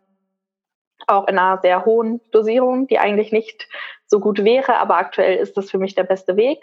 auch 1.08 1.26
in 1.26 1.36
einer 1.36 1.58
sehr 1.60 1.84
hohen 1.84 2.20
Dosierung, 2.30 2.86
die 2.86 3.00
eigentlich 3.00 3.32
nicht 3.32 3.68
so 4.06 4.20
gut 4.20 4.44
wäre, 4.44 4.76
aber 4.78 4.96
aktuell 4.96 5.36
ist 5.36 5.56
das 5.56 5.70
für 5.70 5.78
mich 5.78 5.96
der 5.96 6.04
beste 6.04 6.36
Weg. 6.36 6.60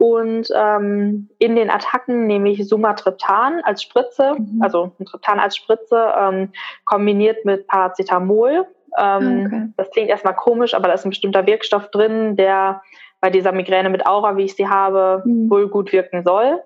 Und 0.00 0.48
ähm, 0.56 1.28
in 1.38 1.56
den 1.56 1.68
Attacken 1.68 2.26
nehme 2.26 2.48
ich 2.48 2.66
Sumatriptan 2.66 3.60
als 3.64 3.82
Spritze, 3.82 4.34
mhm. 4.38 4.62
also 4.62 4.92
ein 4.98 5.04
Triptan 5.04 5.38
als 5.38 5.56
Spritze, 5.56 6.14
ähm, 6.16 6.52
kombiniert 6.86 7.44
mit 7.44 7.66
Paracetamol. 7.66 8.66
Ähm, 8.96 9.42
ah, 9.42 9.46
okay. 9.46 9.68
Das 9.76 9.90
klingt 9.90 10.08
erstmal 10.08 10.34
komisch, 10.34 10.72
aber 10.72 10.88
da 10.88 10.94
ist 10.94 11.04
ein 11.04 11.10
bestimmter 11.10 11.46
Wirkstoff 11.46 11.90
drin, 11.90 12.34
der 12.34 12.80
bei 13.20 13.28
dieser 13.28 13.52
Migräne 13.52 13.90
mit 13.90 14.06
Aura, 14.06 14.38
wie 14.38 14.44
ich 14.44 14.56
sie 14.56 14.68
habe, 14.68 15.22
mhm. 15.26 15.50
wohl 15.50 15.68
gut 15.68 15.92
wirken 15.92 16.24
soll. 16.24 16.62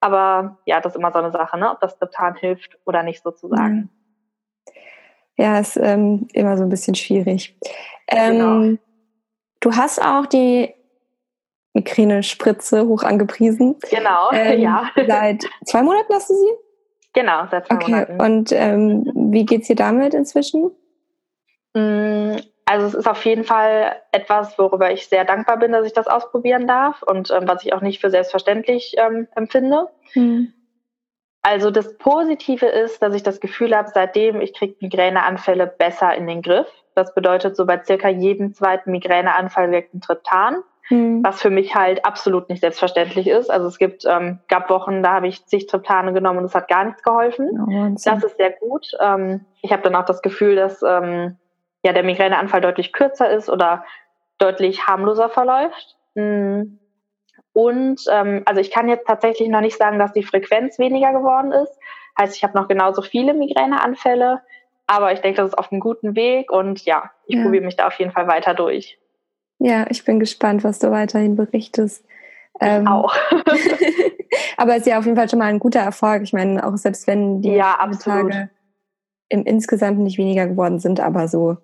Aber 0.00 0.56
ja, 0.64 0.80
das 0.80 0.94
ist 0.94 0.98
immer 0.98 1.12
so 1.12 1.18
eine 1.18 1.32
Sache, 1.32 1.58
ne? 1.58 1.70
ob 1.70 1.80
das 1.80 1.98
Triptan 1.98 2.34
hilft 2.34 2.78
oder 2.86 3.02
nicht 3.02 3.22
sozusagen. 3.22 3.90
Ja, 5.36 5.58
ist 5.58 5.76
ähm, 5.76 6.28
immer 6.32 6.56
so 6.56 6.62
ein 6.62 6.70
bisschen 6.70 6.94
schwierig. 6.94 7.58
Ähm, 8.08 8.38
genau. 8.38 8.78
Du 9.60 9.76
hast 9.76 10.02
auch 10.02 10.24
die 10.24 10.73
Migräne-Spritze 11.74 12.86
hoch 12.86 13.02
angepriesen. 13.02 13.76
Genau, 13.90 14.30
ähm, 14.32 14.60
ja. 14.60 14.90
Seit 15.06 15.44
zwei 15.64 15.82
Monaten 15.82 16.14
hast 16.14 16.30
du 16.30 16.34
sie? 16.34 16.52
Genau, 17.12 17.46
seit 17.50 17.66
zwei 17.66 17.74
okay. 17.74 17.90
Monaten. 17.90 18.20
Und 18.20 18.52
ähm, 18.52 19.12
wie 19.14 19.44
geht's 19.44 19.68
dir 19.68 19.76
damit 19.76 20.14
inzwischen? 20.14 20.70
Mm, 21.74 22.36
also 22.64 22.86
es 22.86 22.94
ist 22.94 23.06
auf 23.06 23.24
jeden 23.24 23.44
Fall 23.44 23.96
etwas, 24.12 24.58
worüber 24.58 24.90
ich 24.90 25.08
sehr 25.08 25.24
dankbar 25.24 25.58
bin, 25.58 25.72
dass 25.72 25.86
ich 25.86 25.92
das 25.92 26.06
ausprobieren 26.06 26.66
darf 26.66 27.02
und 27.02 27.30
ähm, 27.30 27.46
was 27.46 27.64
ich 27.64 27.72
auch 27.72 27.82
nicht 27.82 28.00
für 28.00 28.10
selbstverständlich 28.10 28.94
ähm, 28.96 29.28
empfinde. 29.34 29.88
Hm. 30.12 30.52
Also 31.42 31.70
das 31.70 31.98
Positive 31.98 32.64
ist, 32.64 33.02
dass 33.02 33.14
ich 33.14 33.22
das 33.22 33.38
Gefühl 33.38 33.76
habe, 33.76 33.90
seitdem 33.92 34.40
ich 34.40 34.54
kriege 34.54 34.76
Migräneanfälle 34.80 35.66
besser 35.66 36.14
in 36.14 36.26
den 36.26 36.40
Griff. 36.40 36.66
Das 36.94 37.14
bedeutet, 37.14 37.54
so 37.54 37.66
bei 37.66 37.82
circa 37.84 38.08
jedem 38.08 38.54
zweiten 38.54 38.90
Migräneanfall 38.92 39.70
wirkt 39.70 39.92
ein 39.92 40.00
Triptan. 40.00 40.62
Hm. 40.88 41.24
was 41.24 41.40
für 41.40 41.48
mich 41.48 41.74
halt 41.74 42.04
absolut 42.04 42.50
nicht 42.50 42.60
selbstverständlich 42.60 43.26
ist. 43.26 43.50
Also 43.50 43.66
es 43.66 43.78
gibt, 43.78 44.04
ähm, 44.04 44.40
gab 44.48 44.68
Wochen, 44.68 45.02
da 45.02 45.12
habe 45.14 45.28
ich 45.28 45.46
zig 45.46 45.66
Triptane 45.66 46.12
genommen 46.12 46.40
und 46.40 46.44
es 46.44 46.54
hat 46.54 46.68
gar 46.68 46.84
nichts 46.84 47.02
geholfen. 47.02 47.58
Oh, 47.58 47.94
das 47.94 48.22
ist 48.22 48.36
sehr 48.36 48.50
gut. 48.50 48.90
Ähm, 49.00 49.46
ich 49.62 49.72
habe 49.72 49.82
dann 49.82 49.96
auch 49.96 50.04
das 50.04 50.20
Gefühl, 50.20 50.56
dass 50.56 50.82
ähm, 50.82 51.38
ja 51.82 51.94
der 51.94 52.02
Migräneanfall 52.02 52.60
deutlich 52.60 52.92
kürzer 52.92 53.30
ist 53.30 53.48
oder 53.48 53.84
deutlich 54.36 54.86
harmloser 54.86 55.30
verläuft. 55.30 55.96
Hm. 56.16 56.78
Und 57.54 58.02
ähm, 58.10 58.42
also 58.44 58.60
ich 58.60 58.70
kann 58.70 58.88
jetzt 58.88 59.06
tatsächlich 59.06 59.48
noch 59.48 59.62
nicht 59.62 59.78
sagen, 59.78 59.98
dass 59.98 60.12
die 60.12 60.22
Frequenz 60.22 60.78
weniger 60.78 61.12
geworden 61.12 61.52
ist. 61.52 61.78
Heißt, 62.18 62.36
ich 62.36 62.44
habe 62.44 62.58
noch 62.58 62.68
genauso 62.68 63.00
viele 63.00 63.32
Migräneanfälle, 63.32 64.42
aber 64.86 65.12
ich 65.12 65.20
denke, 65.20 65.40
das 65.40 65.52
ist 65.52 65.58
auf 65.58 65.72
einem 65.72 65.80
guten 65.80 66.14
Weg 66.14 66.52
und 66.52 66.84
ja, 66.84 67.10
ich 67.26 67.36
ja. 67.36 67.42
probiere 67.42 67.64
mich 67.64 67.76
da 67.76 67.86
auf 67.86 67.98
jeden 67.98 68.12
Fall 68.12 68.26
weiter 68.26 68.52
durch. 68.52 68.98
Ja, 69.58 69.86
ich 69.88 70.04
bin 70.04 70.20
gespannt, 70.20 70.64
was 70.64 70.78
du 70.78 70.90
weiterhin 70.90 71.36
berichtest. 71.36 72.04
Ähm, 72.60 72.86
auch. 72.86 73.14
aber 74.56 74.72
es 74.72 74.80
ist 74.80 74.86
ja 74.86 74.98
auf 74.98 75.04
jeden 75.04 75.16
Fall 75.16 75.28
schon 75.28 75.38
mal 75.38 75.46
ein 75.46 75.58
guter 75.58 75.80
Erfolg. 75.80 76.22
Ich 76.22 76.32
meine, 76.32 76.64
auch 76.66 76.76
selbst 76.76 77.06
wenn 77.06 77.40
die 77.40 77.52
ja, 77.52 77.76
Tage 78.02 78.50
im 79.28 79.44
insgesamt 79.44 79.98
nicht 79.98 80.18
weniger 80.18 80.46
geworden 80.46 80.78
sind, 80.78 81.00
aber 81.00 81.28
so, 81.28 81.56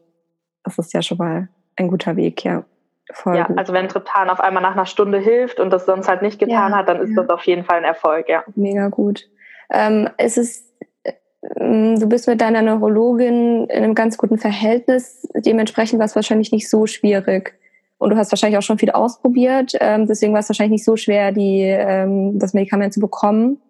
das 0.65 0.79
ist 0.79 0.93
ja 0.95 1.03
schon 1.03 1.19
mal 1.19 1.49
ein 1.77 1.89
guter 1.89 2.17
Weg, 2.17 2.45
ja. 2.45 2.65
Voll 3.13 3.37
ja, 3.37 3.45
gut. 3.45 3.59
also 3.59 3.73
wenn 3.73 3.89
Triptan 3.89 4.31
auf 4.31 4.41
einmal 4.41 4.63
nach 4.63 4.73
einer 4.73 4.87
Stunde 4.87 5.19
hilft 5.19 5.59
und 5.59 5.71
das 5.71 5.85
sonst 5.85 6.09
halt 6.09 6.23
nicht 6.23 6.39
getan 6.39 6.71
ja, 6.71 6.77
hat, 6.77 6.89
dann 6.89 7.01
ist 7.01 7.11
ja. 7.11 7.23
das 7.23 7.29
auf 7.31 7.43
jeden 7.45 7.65
Fall 7.65 7.79
ein 7.79 7.85
Erfolg, 7.85 8.29
ja. 8.29 8.45
Mega 8.55 8.89
gut. 8.89 9.29
Ähm, 9.71 10.09
es 10.17 10.37
ist 10.37 10.71
ähm, 11.57 11.99
du 11.99 12.07
bist 12.07 12.29
mit 12.29 12.41
deiner 12.41 12.63
Neurologin 12.63 13.67
in 13.67 13.85
einem 13.85 13.95
ganz 13.95 14.19
guten 14.19 14.39
Verhältnis. 14.39 15.29
Dementsprechend 15.35 15.99
war 15.99 16.07
es 16.07 16.17
wahrscheinlich 16.17 16.53
nicht 16.53 16.69
so 16.69 16.87
schwierig, 16.87 17.59
und 18.01 18.09
du 18.09 18.17
hast 18.17 18.33
wahrscheinlich 18.33 18.57
auch 18.57 18.63
schon 18.63 18.79
viel 18.79 18.91
ausprobiert. 18.91 19.73
Ähm, 19.79 20.07
deswegen 20.07 20.33
war 20.33 20.41
es 20.41 20.49
wahrscheinlich 20.49 20.81
nicht 20.81 20.85
so 20.87 20.97
schwer, 20.97 21.33
die, 21.33 21.61
ähm, 21.61 22.39
das 22.39 22.55
Medikament 22.55 22.95
zu 22.95 23.01
bekommen. 23.01 23.61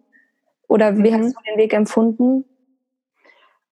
Oder 0.68 0.96
wie 0.96 1.10
mhm. 1.10 1.14
hast 1.14 1.34
du 1.34 1.40
den 1.50 1.58
Weg 1.58 1.75
empfunden? 1.75 2.44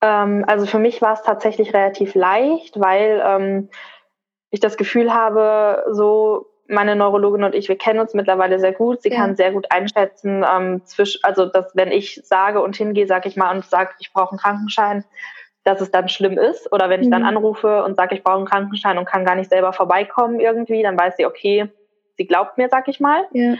Ähm, 0.03 0.45
also 0.49 0.67
für 0.67 0.81
mich 0.81 1.01
war 1.01 1.13
es 1.13 1.23
tatsächlich 1.23 1.73
relativ 1.75 2.17
leicht, 2.17 2.81
weil 2.81 3.23
ähm, 3.25 3.69
ich 4.51 4.59
das 4.59 4.77
Gefühl 4.77 5.15
habe, 5.15 5.85
so 5.93 6.47
meine 6.67 6.97
Neurologin 6.97 7.45
und 7.45 7.55
ich, 7.55 7.69
wir 7.69 7.79
kennen 7.79 8.01
uns 8.01 8.13
mittlerweile 8.13 8.59
sehr 8.59 8.73
gut. 8.73 9.03
Sie 9.03 9.11
ja. 9.11 9.17
kann 9.17 9.37
sehr 9.37 9.53
gut 9.53 9.71
einschätzen, 9.71 10.45
ähm, 10.45 10.85
zwischen, 10.87 11.23
also 11.23 11.47
dass 11.47 11.71
wenn 11.77 11.93
ich 11.93 12.21
sage 12.25 12.61
und 12.61 12.75
hingehe, 12.75 13.07
sage 13.07 13.29
ich 13.29 13.37
mal 13.37 13.55
und 13.55 13.65
sage, 13.65 13.91
ich 14.01 14.13
brauche 14.13 14.33
einen 14.33 14.41
Krankenschein, 14.41 15.05
dass 15.69 15.83
es 15.83 15.91
dann 15.91 16.09
schlimm 16.09 16.39
ist. 16.39 16.73
Oder 16.73 16.89
wenn 16.89 17.03
ich 17.03 17.11
dann 17.11 17.23
mhm. 17.23 17.29
anrufe 17.29 17.85
und 17.85 17.95
sage, 17.95 18.15
ich 18.15 18.23
brauche 18.23 18.39
einen 18.39 18.47
Krankenschein 18.47 18.97
und 18.97 19.05
kann 19.05 19.27
gar 19.27 19.35
nicht 19.35 19.51
selber 19.51 19.75
vorbeikommen 19.75 20.41
irgendwie, 20.41 20.83
dann 20.83 20.99
weiß 20.99 21.17
sie, 21.19 21.27
okay, 21.27 21.71
sie 22.17 22.27
glaubt 22.27 22.57
mir, 22.57 22.69
sag 22.71 22.89
ich 22.89 23.01
mal. 23.01 23.27
Ja. 23.33 23.55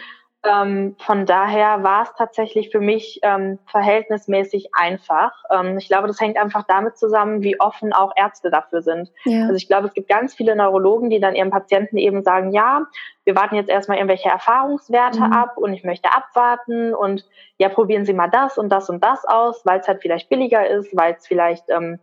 Ähm, 0.45 0.95
von 1.01 1.27
daher 1.27 1.83
war 1.83 2.05
es 2.05 2.15
tatsächlich 2.17 2.71
für 2.71 2.79
mich 2.79 3.19
ähm, 3.23 3.59
verhältnismäßig 3.67 4.71
einfach. 4.73 5.33
Ähm, 5.51 5.79
ich 5.79 5.89
glaube, 5.89 6.07
das 6.07 6.21
hängt 6.21 6.37
einfach 6.37 6.63
damit 6.69 6.97
zusammen, 6.97 7.43
wie 7.43 7.59
offen 7.61 7.93
auch 7.93 8.13
Ärzte 8.15 8.49
dafür 8.49 8.83
sind. 8.83 9.11
Ja. 9.25 9.43
Also 9.43 9.55
ich 9.55 9.67
glaube, 9.67 9.89
es 9.89 9.95
gibt 9.95 10.09
ganz 10.09 10.35
viele 10.35 10.55
Neurologen, 10.55 11.11
die 11.11 11.19
dann 11.19 11.35
ihren 11.35 11.51
Patienten 11.51 11.97
eben 11.97 12.23
sagen, 12.23 12.53
ja, 12.53 12.87
wir 13.25 13.35
warten 13.35 13.57
jetzt 13.57 13.69
erstmal 13.69 13.99
irgendwelche 13.99 14.29
Erfahrungswerte 14.29 15.21
mhm. 15.21 15.33
ab 15.33 15.59
und 15.59 15.75
ich 15.75 15.83
möchte 15.83 16.15
abwarten 16.15 16.95
und 16.95 17.27
ja, 17.59 17.69
probieren 17.69 18.05
Sie 18.05 18.15
mal 18.15 18.31
das 18.31 18.59
und 18.59 18.69
das 18.69 18.89
und 18.89 19.03
das 19.03 19.25
aus, 19.25 19.67
weil 19.67 19.81
es 19.81 19.89
halt 19.89 20.01
vielleicht 20.01 20.29
billiger 20.29 20.69
ist, 20.69 20.97
weil 20.97 21.15
es 21.15 21.27
vielleicht 21.27 21.69
ähm, 21.69 21.99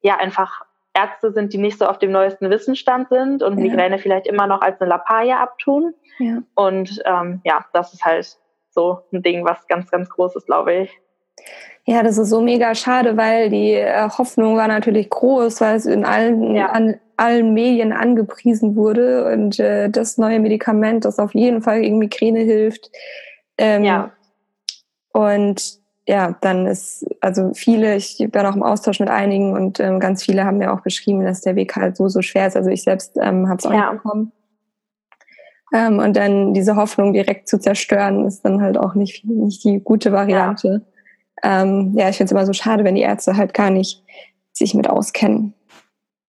ja 0.00 0.16
einfach 0.16 0.64
Ärzte 0.94 1.32
sind, 1.32 1.52
die 1.52 1.58
nicht 1.58 1.78
so 1.78 1.86
auf 1.86 1.98
dem 1.98 2.12
neuesten 2.12 2.50
Wissensstand 2.50 3.08
sind 3.08 3.42
und 3.42 3.58
ja. 3.58 3.64
Migräne 3.64 3.98
vielleicht 3.98 4.26
immer 4.26 4.46
noch 4.46 4.60
als 4.60 4.80
eine 4.80 4.90
Lappalie 4.90 5.36
abtun. 5.36 5.94
Ja. 6.18 6.38
Und 6.54 7.02
ähm, 7.04 7.40
ja, 7.44 7.64
das 7.72 7.92
ist 7.92 8.04
halt 8.04 8.38
so 8.70 9.00
ein 9.12 9.22
Ding, 9.22 9.44
was 9.44 9.66
ganz, 9.66 9.90
ganz 9.90 10.08
groß 10.08 10.36
ist, 10.36 10.46
glaube 10.46 10.74
ich. 10.74 11.00
Ja, 11.84 12.02
das 12.02 12.16
ist 12.16 12.30
so 12.30 12.40
mega 12.40 12.74
schade, 12.74 13.16
weil 13.16 13.50
die 13.50 13.72
äh, 13.72 14.08
Hoffnung 14.08 14.56
war 14.56 14.68
natürlich 14.68 15.10
groß, 15.10 15.60
weil 15.60 15.76
es 15.76 15.86
in 15.86 16.04
allen, 16.04 16.54
ja. 16.54 16.66
an 16.66 16.98
allen 17.16 17.52
Medien 17.52 17.92
angepriesen 17.92 18.74
wurde 18.74 19.30
und 19.32 19.58
äh, 19.60 19.90
das 19.90 20.16
neue 20.16 20.40
Medikament, 20.40 21.04
das 21.04 21.18
auf 21.18 21.34
jeden 21.34 21.60
Fall 21.60 21.82
gegen 21.82 21.98
Migräne 21.98 22.40
hilft. 22.40 22.90
Ähm, 23.58 23.84
ja. 23.84 24.12
Und 25.12 25.83
ja, 26.06 26.36
dann 26.40 26.66
ist, 26.66 27.06
also 27.20 27.52
viele, 27.54 27.96
ich 27.96 28.18
bin 28.18 28.46
auch 28.46 28.54
im 28.54 28.62
Austausch 28.62 29.00
mit 29.00 29.08
einigen 29.08 29.54
und 29.54 29.80
ähm, 29.80 30.00
ganz 30.00 30.22
viele 30.22 30.44
haben 30.44 30.58
mir 30.58 30.72
auch 30.72 30.80
beschrieben, 30.80 31.24
dass 31.24 31.40
der 31.40 31.56
Weg 31.56 31.74
halt 31.76 31.96
so, 31.96 32.08
so 32.08 32.20
schwer 32.20 32.46
ist. 32.46 32.56
Also 32.56 32.70
ich 32.70 32.82
selbst 32.82 33.16
ähm, 33.16 33.48
habe 33.48 33.58
es 33.58 33.66
auch 33.66 33.72
ja. 33.72 33.92
nicht 33.92 34.02
bekommen. 34.02 34.32
Ähm, 35.72 35.98
und 35.98 36.14
dann 36.16 36.52
diese 36.52 36.76
Hoffnung 36.76 37.14
direkt 37.14 37.48
zu 37.48 37.58
zerstören, 37.58 38.26
ist 38.26 38.44
dann 38.44 38.60
halt 38.60 38.76
auch 38.76 38.94
nicht, 38.94 39.24
nicht 39.24 39.64
die 39.64 39.80
gute 39.80 40.12
Variante. 40.12 40.82
Ja, 41.42 41.62
ähm, 41.62 41.94
ja 41.96 42.10
ich 42.10 42.18
finde 42.18 42.26
es 42.26 42.32
immer 42.32 42.46
so 42.46 42.52
schade, 42.52 42.84
wenn 42.84 42.94
die 42.94 43.02
Ärzte 43.02 43.36
halt 43.36 43.54
gar 43.54 43.70
nicht 43.70 44.04
sich 44.52 44.74
mit 44.74 44.88
auskennen. 44.88 45.54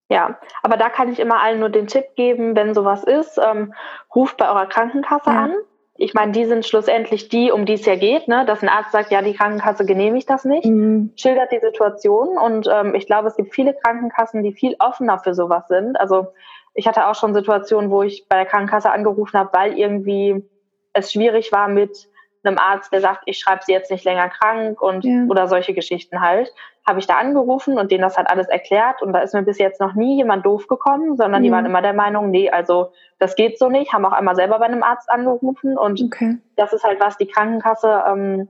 Ja, 0.10 0.40
aber 0.64 0.78
da 0.78 0.90
kann 0.90 1.12
ich 1.12 1.20
immer 1.20 1.42
allen 1.42 1.60
nur 1.60 1.70
den 1.70 1.88
Tipp 1.88 2.06
geben, 2.16 2.56
wenn 2.56 2.74
sowas 2.74 3.04
ist, 3.04 3.40
ähm, 3.40 3.74
ruft 4.16 4.38
bei 4.38 4.48
eurer 4.48 4.68
Krankenkasse 4.68 5.30
ja. 5.30 5.44
an. 5.44 5.54
Ich 5.98 6.14
meine, 6.14 6.34
die 6.34 6.46
sind 6.46 6.66
schlussendlich 6.66 7.30
die, 7.30 7.52
um 7.52 7.66
die 7.66 7.74
es 7.74 7.86
ja 7.86 7.96
geht, 7.96 8.28
ne? 8.28 8.46
dass 8.46 8.62
ein 8.62 8.70
Arzt 8.70 8.92
sagt, 8.92 9.12
ja, 9.12 9.22
die 9.22 9.34
Krankenkasse 9.34 9.86
genehmigt 9.86 10.30
das 10.30 10.44
nicht, 10.44 10.66
mhm. 10.66 11.14
schildert 11.16 11.52
die 11.52 11.60
Situation 11.60 12.38
und 12.38 12.68
ähm, 12.72 12.96
ich 12.96 13.06
glaube, 13.06 13.30
es 13.30 13.38
gibt 13.38 13.54
viele 13.54 13.74
Krankenkassen, 13.74 14.44
die 14.44 14.52
viel 14.52 14.76
offener 14.80 15.20
für 15.20 15.34
sowas 15.34 15.68
sind. 15.70 15.98
Also 15.98 16.28
ich 16.74 16.88
hatte 16.88 17.08
auch 17.08 17.16
schon 17.16 17.34
Situationen, 17.34 17.90
wo 17.90 18.04
ich 18.04 18.28
bei 18.28 18.36
der 18.36 18.46
Krankenkasse 18.46 18.92
angerufen 18.92 19.40
habe, 19.40 19.52
weil 19.54 19.78
irgendwie 19.78 20.44
es 20.92 21.14
schwierig 21.14 21.54
war 21.54 21.70
mit 21.70 22.10
einem 22.46 22.58
Arzt, 22.58 22.92
der 22.92 23.02
sagt, 23.02 23.24
ich 23.26 23.40
schreibe 23.40 23.64
sie 23.64 23.72
jetzt 23.72 23.92
nicht 23.92 24.06
länger 24.06 24.30
krank 24.30 24.82
und 24.82 25.04
ja. 25.04 25.26
oder 25.30 25.48
solche 25.48 25.74
Geschichten 25.74 26.22
halt, 26.22 26.54
habe 26.88 27.00
ich 27.00 27.08
da 27.08 27.16
angerufen 27.16 27.78
und 27.78 27.92
denen 27.92 28.02
das 28.02 28.18
halt 28.18 28.30
alles 28.30 28.48
erklärt 28.48 29.02
und 29.02 29.14
da 29.14 29.20
ist 29.20 29.34
mir 29.34 29.44
bis 29.44 29.58
jetzt 29.58 29.82
noch 29.82 29.94
nie 29.94 30.18
jemand 30.18 30.46
doof 30.46 30.68
gekommen, 30.68 31.16
sondern 31.16 31.42
mhm. 31.42 31.46
die 31.46 31.52
waren 31.52 31.66
immer 31.66 31.82
der 31.82 31.94
Meinung, 31.94 32.30
nee, 32.30 32.50
also 32.50 32.92
das 33.20 33.36
geht 33.36 33.58
so 33.58 33.70
nicht, 33.70 33.94
haben 33.94 34.06
auch 34.06 34.12
einmal 34.12 34.36
selber 34.36 34.60
bei 34.60 34.66
einem 34.66 34.84
Arzt 34.84 35.10
angerufen 35.10 35.78
und 35.78 36.02
okay. 36.02 36.38
das 36.56 36.74
ist 36.74 36.84
halt 36.84 37.00
was 37.00 37.18
die 37.18 37.28
Krankenkasse 37.28 38.04
ähm, 38.08 38.48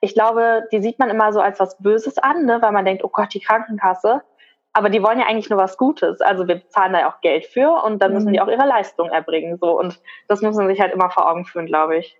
ich 0.00 0.14
glaube, 0.14 0.68
die 0.72 0.80
sieht 0.80 0.98
man 0.98 1.10
immer 1.10 1.32
so 1.32 1.40
als 1.40 1.58
was 1.60 1.78
Böses 1.78 2.18
an, 2.18 2.44
ne, 2.44 2.62
weil 2.62 2.72
man 2.72 2.84
denkt, 2.84 3.04
oh 3.04 3.08
Gott, 3.08 3.34
die 3.34 3.40
Krankenkasse. 3.40 4.22
Aber 4.72 4.90
die 4.90 5.02
wollen 5.02 5.18
ja 5.18 5.26
eigentlich 5.26 5.50
nur 5.50 5.58
was 5.58 5.76
Gutes. 5.76 6.20
Also 6.20 6.46
wir 6.46 6.68
zahlen 6.68 6.92
da 6.92 7.00
ja 7.00 7.10
auch 7.10 7.20
Geld 7.20 7.46
für 7.46 7.82
und 7.82 8.00
dann 8.00 8.10
mhm. 8.10 8.18
müssen 8.18 8.32
die 8.32 8.40
auch 8.40 8.48
ihre 8.48 8.66
Leistung 8.66 9.08
erbringen. 9.08 9.58
So. 9.60 9.78
Und 9.78 10.00
das 10.28 10.42
muss 10.42 10.56
man 10.56 10.68
sich 10.68 10.80
halt 10.80 10.92
immer 10.92 11.10
vor 11.10 11.28
Augen 11.28 11.44
führen, 11.44 11.66
glaube 11.66 11.96
ich. 11.96 12.16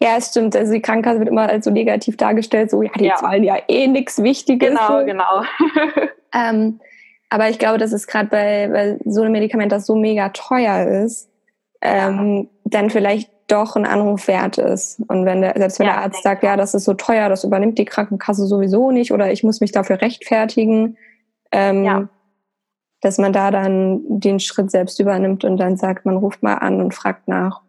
Ja, 0.00 0.16
es 0.16 0.28
stimmt. 0.28 0.56
Also 0.56 0.72
die 0.72 0.82
Krankenkasse 0.82 1.18
wird 1.18 1.28
immer 1.28 1.48
als 1.48 1.64
so 1.64 1.70
negativ 1.70 2.16
dargestellt, 2.16 2.70
so 2.70 2.82
ja, 2.82 2.90
die 2.98 3.06
ja. 3.06 3.16
zahlen 3.16 3.44
ja 3.44 3.56
eh 3.68 3.86
nichts 3.86 4.22
Wichtiges. 4.22 4.70
Genau, 4.70 5.04
genau. 5.04 5.42
ähm, 6.34 6.80
aber 7.30 7.48
ich 7.48 7.58
glaube, 7.58 7.78
dass 7.78 7.92
es 7.92 8.06
gerade 8.06 8.28
bei, 8.28 8.68
bei 8.68 8.98
so 9.04 9.22
einem 9.22 9.32
Medikament, 9.32 9.72
das 9.72 9.86
so 9.86 9.96
mega 9.96 10.28
teuer 10.30 11.04
ist, 11.04 11.30
ähm, 11.80 12.48
dann 12.64 12.90
vielleicht 12.90 13.30
doch 13.48 13.76
ein 13.76 13.86
Anruf 13.86 14.28
wert 14.28 14.58
ist. 14.58 15.00
Und 15.08 15.26
wenn 15.26 15.42
der, 15.42 15.54
selbst 15.56 15.78
wenn 15.78 15.86
ja, 15.86 15.94
der 15.94 16.02
Arzt 16.02 16.22
sagt, 16.22 16.42
ja, 16.42 16.56
das 16.56 16.74
ist 16.74 16.84
so 16.84 16.94
teuer, 16.94 17.28
das 17.28 17.44
übernimmt 17.44 17.78
die 17.78 17.84
Krankenkasse 17.84 18.46
sowieso 18.46 18.90
nicht 18.90 19.12
oder 19.12 19.32
ich 19.32 19.44
muss 19.44 19.60
mich 19.60 19.72
dafür 19.72 20.00
rechtfertigen, 20.00 20.96
ähm, 21.52 21.84
ja. 21.84 22.08
dass 23.00 23.18
man 23.18 23.32
da 23.32 23.50
dann 23.50 24.00
den 24.08 24.40
Schritt 24.40 24.70
selbst 24.70 24.98
übernimmt 24.98 25.44
und 25.44 25.58
dann 25.58 25.76
sagt, 25.76 26.06
man 26.06 26.16
ruft 26.16 26.42
mal 26.42 26.54
an 26.54 26.80
und 26.80 26.94
fragt 26.94 27.28
nach. 27.28 27.63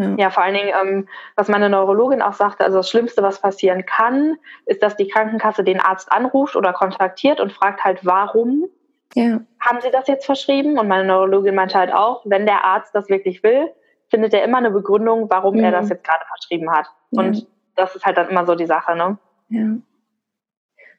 Ja, 0.00 0.14
ja 0.16 0.30
vor 0.30 0.42
allen 0.42 0.54
Dingen, 0.54 0.72
ähm, 0.80 1.08
was 1.36 1.48
meine 1.48 1.68
Neurologin 1.68 2.22
auch 2.22 2.32
sagte, 2.32 2.64
also 2.64 2.78
das 2.78 2.88
Schlimmste, 2.88 3.22
was 3.22 3.40
passieren 3.40 3.84
kann, 3.86 4.36
ist, 4.66 4.82
dass 4.82 4.96
die 4.96 5.08
Krankenkasse 5.08 5.64
den 5.64 5.80
Arzt 5.80 6.10
anruft 6.12 6.56
oder 6.56 6.72
kontaktiert 6.72 7.40
und 7.40 7.52
fragt 7.52 7.84
halt, 7.84 8.04
warum 8.04 8.66
ja. 9.14 9.40
haben 9.60 9.80
sie 9.80 9.90
das 9.90 10.08
jetzt 10.08 10.26
verschrieben? 10.26 10.78
Und 10.78 10.88
meine 10.88 11.06
Neurologin 11.06 11.54
meinte 11.54 11.78
halt 11.78 11.92
auch, 11.92 12.22
wenn 12.24 12.46
der 12.46 12.64
Arzt 12.64 12.94
das 12.94 13.08
wirklich 13.08 13.42
will, 13.42 13.70
findet 14.08 14.34
er 14.34 14.44
immer 14.44 14.58
eine 14.58 14.70
Begründung, 14.70 15.30
warum 15.30 15.56
mhm. 15.56 15.64
er 15.64 15.72
das 15.72 15.88
jetzt 15.88 16.04
gerade 16.04 16.24
verschrieben 16.26 16.70
hat. 16.70 16.86
Und 17.10 17.36
ja. 17.36 17.46
das 17.76 17.94
ist 17.94 18.04
halt 18.04 18.16
dann 18.16 18.28
immer 18.28 18.46
so 18.46 18.54
die 18.54 18.66
Sache, 18.66 18.96
ne? 18.96 19.18
Ja 19.48 19.76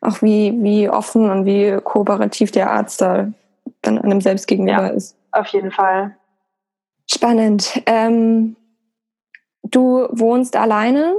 auch 0.02 0.22
wie, 0.22 0.54
wie 0.62 0.90
offen 0.90 1.30
und 1.30 1.46
wie 1.46 1.80
kooperativ 1.84 2.52
der 2.52 2.72
Arzt 2.72 3.02
da 3.02 3.32
dann 3.84 4.00
einem 4.00 4.22
selbst 4.22 4.48
gegenüber 4.48 4.84
ja, 4.84 4.88
ist. 4.88 5.16
Auf 5.32 5.48
jeden 5.48 5.72
Fall. 5.72 6.16
Spannend. 7.10 7.82
Ähm, 7.86 8.56
du 9.64 10.08
wohnst 10.12 10.56
alleine? 10.56 11.16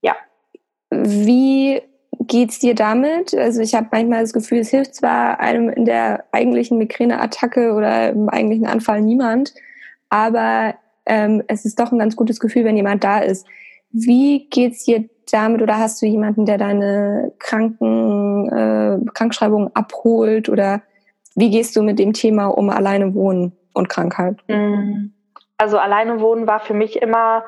Ja. 0.00 0.14
Wie 0.90 1.80
geht's 2.20 2.58
dir 2.58 2.74
damit? 2.74 3.34
Also 3.34 3.60
ich 3.60 3.74
habe 3.74 3.88
manchmal 3.90 4.22
das 4.22 4.32
Gefühl, 4.32 4.58
es 4.58 4.70
hilft 4.70 4.94
zwar 4.94 5.40
einem 5.40 5.68
in 5.68 5.84
der 5.84 6.24
eigentlichen 6.32 6.78
Migräneattacke 6.78 7.72
oder 7.72 8.10
im 8.10 8.28
eigentlichen 8.28 8.66
Anfall 8.66 9.00
niemand, 9.00 9.54
aber 10.08 10.74
ähm, 11.06 11.42
es 11.48 11.64
ist 11.64 11.80
doch 11.80 11.90
ein 11.90 11.98
ganz 11.98 12.16
gutes 12.16 12.38
Gefühl, 12.38 12.64
wenn 12.64 12.76
jemand 12.76 13.02
da 13.02 13.18
ist. 13.18 13.46
Wie 13.90 14.48
geht's 14.48 14.84
dir 14.84 15.08
damit 15.30 15.62
oder 15.62 15.78
hast 15.78 16.00
du 16.00 16.06
jemanden, 16.06 16.46
der 16.46 16.58
deine 16.58 17.32
Kranken, 17.38 18.48
äh, 18.48 18.98
Krankschreibung 19.12 19.74
abholt 19.74 20.48
oder 20.48 20.82
wie 21.34 21.50
gehst 21.50 21.76
du 21.76 21.82
mit 21.82 21.98
dem 21.98 22.12
Thema 22.12 22.46
um 22.46 22.70
alleine 22.70 23.14
wohnen 23.14 23.52
und 23.72 23.88
Krankheit? 23.88 24.36
Mhm. 24.48 25.12
Also 25.62 25.78
alleine 25.78 26.20
wohnen 26.20 26.48
war 26.48 26.58
für 26.58 26.74
mich 26.74 27.00
immer, 27.00 27.44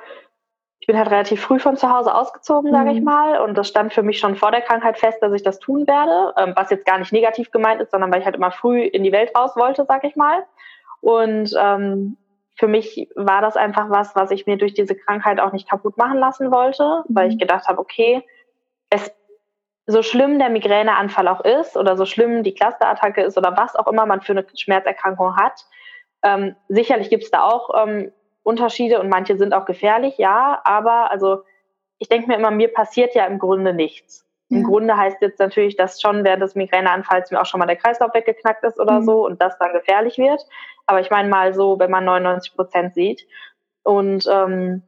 ich 0.79 0.87
bin 0.87 0.97
halt 0.97 1.11
relativ 1.11 1.41
früh 1.41 1.59
von 1.59 1.77
zu 1.77 1.91
Hause 1.91 2.15
ausgezogen, 2.15 2.71
sage 2.71 2.93
ich 2.93 3.01
mhm. 3.01 3.07
mal, 3.07 3.41
und 3.41 3.59
das 3.59 3.67
stand 3.67 3.93
für 3.93 4.05
mich 4.05 4.21
schon 4.21 4.37
vor 4.37 4.53
der 4.53 4.61
Krankheit 4.61 5.01
fest, 5.01 5.19
dass 5.21 5.33
ich 5.33 5.43
das 5.43 5.59
tun 5.59 5.89
werde, 5.89 6.33
ähm, 6.37 6.53
was 6.55 6.71
jetzt 6.71 6.87
gar 6.87 6.99
nicht 7.01 7.13
negativ 7.13 7.51
gemeint 7.51 7.81
ist, 7.81 7.91
sondern 7.91 8.13
weil 8.13 8.21
ich 8.21 8.25
halt 8.25 8.37
immer 8.37 8.53
früh 8.53 8.83
in 8.83 9.03
die 9.03 9.11
Welt 9.11 9.33
raus 9.37 9.57
wollte, 9.57 9.85
sage 9.85 10.07
ich 10.07 10.15
mal. 10.15 10.47
Und 11.01 11.53
ähm, 11.59 12.17
für 12.55 12.69
mich 12.69 13.11
war 13.17 13.43
das 13.43 13.57
einfach 13.57 13.91
was, 13.91 14.15
was 14.15 14.31
ich 14.31 14.47
mir 14.47 14.59
durch 14.59 14.75
diese 14.75 14.95
Krankheit 14.95 15.41
auch 15.41 15.51
nicht 15.51 15.69
kaputt 15.69 15.97
machen 15.97 16.19
lassen 16.19 16.53
wollte, 16.53 17.03
weil 17.09 17.31
ich 17.31 17.35
mhm. 17.35 17.41
gedacht 17.41 17.67
habe, 17.67 17.81
okay, 17.81 18.23
es 18.91 19.13
so 19.87 20.03
schlimm 20.05 20.39
der 20.39 20.51
Migräneanfall 20.51 21.27
auch 21.27 21.41
ist 21.41 21.77
oder 21.77 21.97
so 21.97 22.07
schlimm 22.07 22.45
die 22.45 22.55
Clusterattacke 22.55 23.23
ist 23.23 23.37
oder 23.37 23.57
was 23.57 23.75
auch 23.75 23.89
immer 23.89 24.07
man 24.07 24.21
für 24.21 24.35
eine 24.35 24.47
Schmerzerkrankung 24.55 25.37
hat, 25.37 25.67
ähm, 26.25 26.57
sicherlich 26.69 27.11
gibt 27.11 27.25
es 27.25 27.31
da 27.31 27.45
auch 27.45 27.71
ähm, 27.87 28.11
Unterschiede 28.43 29.01
und 29.01 29.09
manche 29.09 29.37
sind 29.37 29.55
auch 29.55 29.65
gefährlich, 29.67 30.19
ja, 30.19 30.61
aber 30.65 31.11
also 31.11 31.43
ich 31.99 32.09
denke 32.09 32.29
mir 32.29 32.37
immer, 32.37 32.51
mir 32.51 32.73
passiert 32.73 33.15
ja 33.15 33.27
im 33.27 33.39
Grunde 33.39 33.73
nichts. 33.73 34.27
Im 34.51 34.59
ja. 34.59 34.67
Grunde 34.67 34.97
heißt 34.97 35.23
jetzt 35.23 35.39
natürlich, 35.39 35.77
dass 35.77 36.01
schon 36.01 36.25
während 36.25 36.43
des 36.43 36.55
Migräneanfalls 36.55 37.31
mir 37.31 37.41
auch 37.41 37.47
schon 37.47 37.61
mal 37.61 37.67
der 37.67 37.77
Kreislauf 37.77 38.13
weggeknackt 38.13 38.63
ist 38.65 38.79
oder 38.79 39.01
mhm. 39.01 39.05
so 39.05 39.27
und 39.27 39.41
das 39.41 39.59
dann 39.59 39.73
gefährlich 39.73 40.19
wird. 40.19 40.45
Aber 40.87 41.01
ich 41.01 41.11
meine 41.11 41.29
mal 41.29 41.55
so, 41.55 41.79
wenn 41.79 41.91
man 41.91 42.05
99 42.05 42.55
Prozent 42.55 42.95
sieht. 42.95 43.27
Und 43.85 44.27
ähm, 44.31 44.83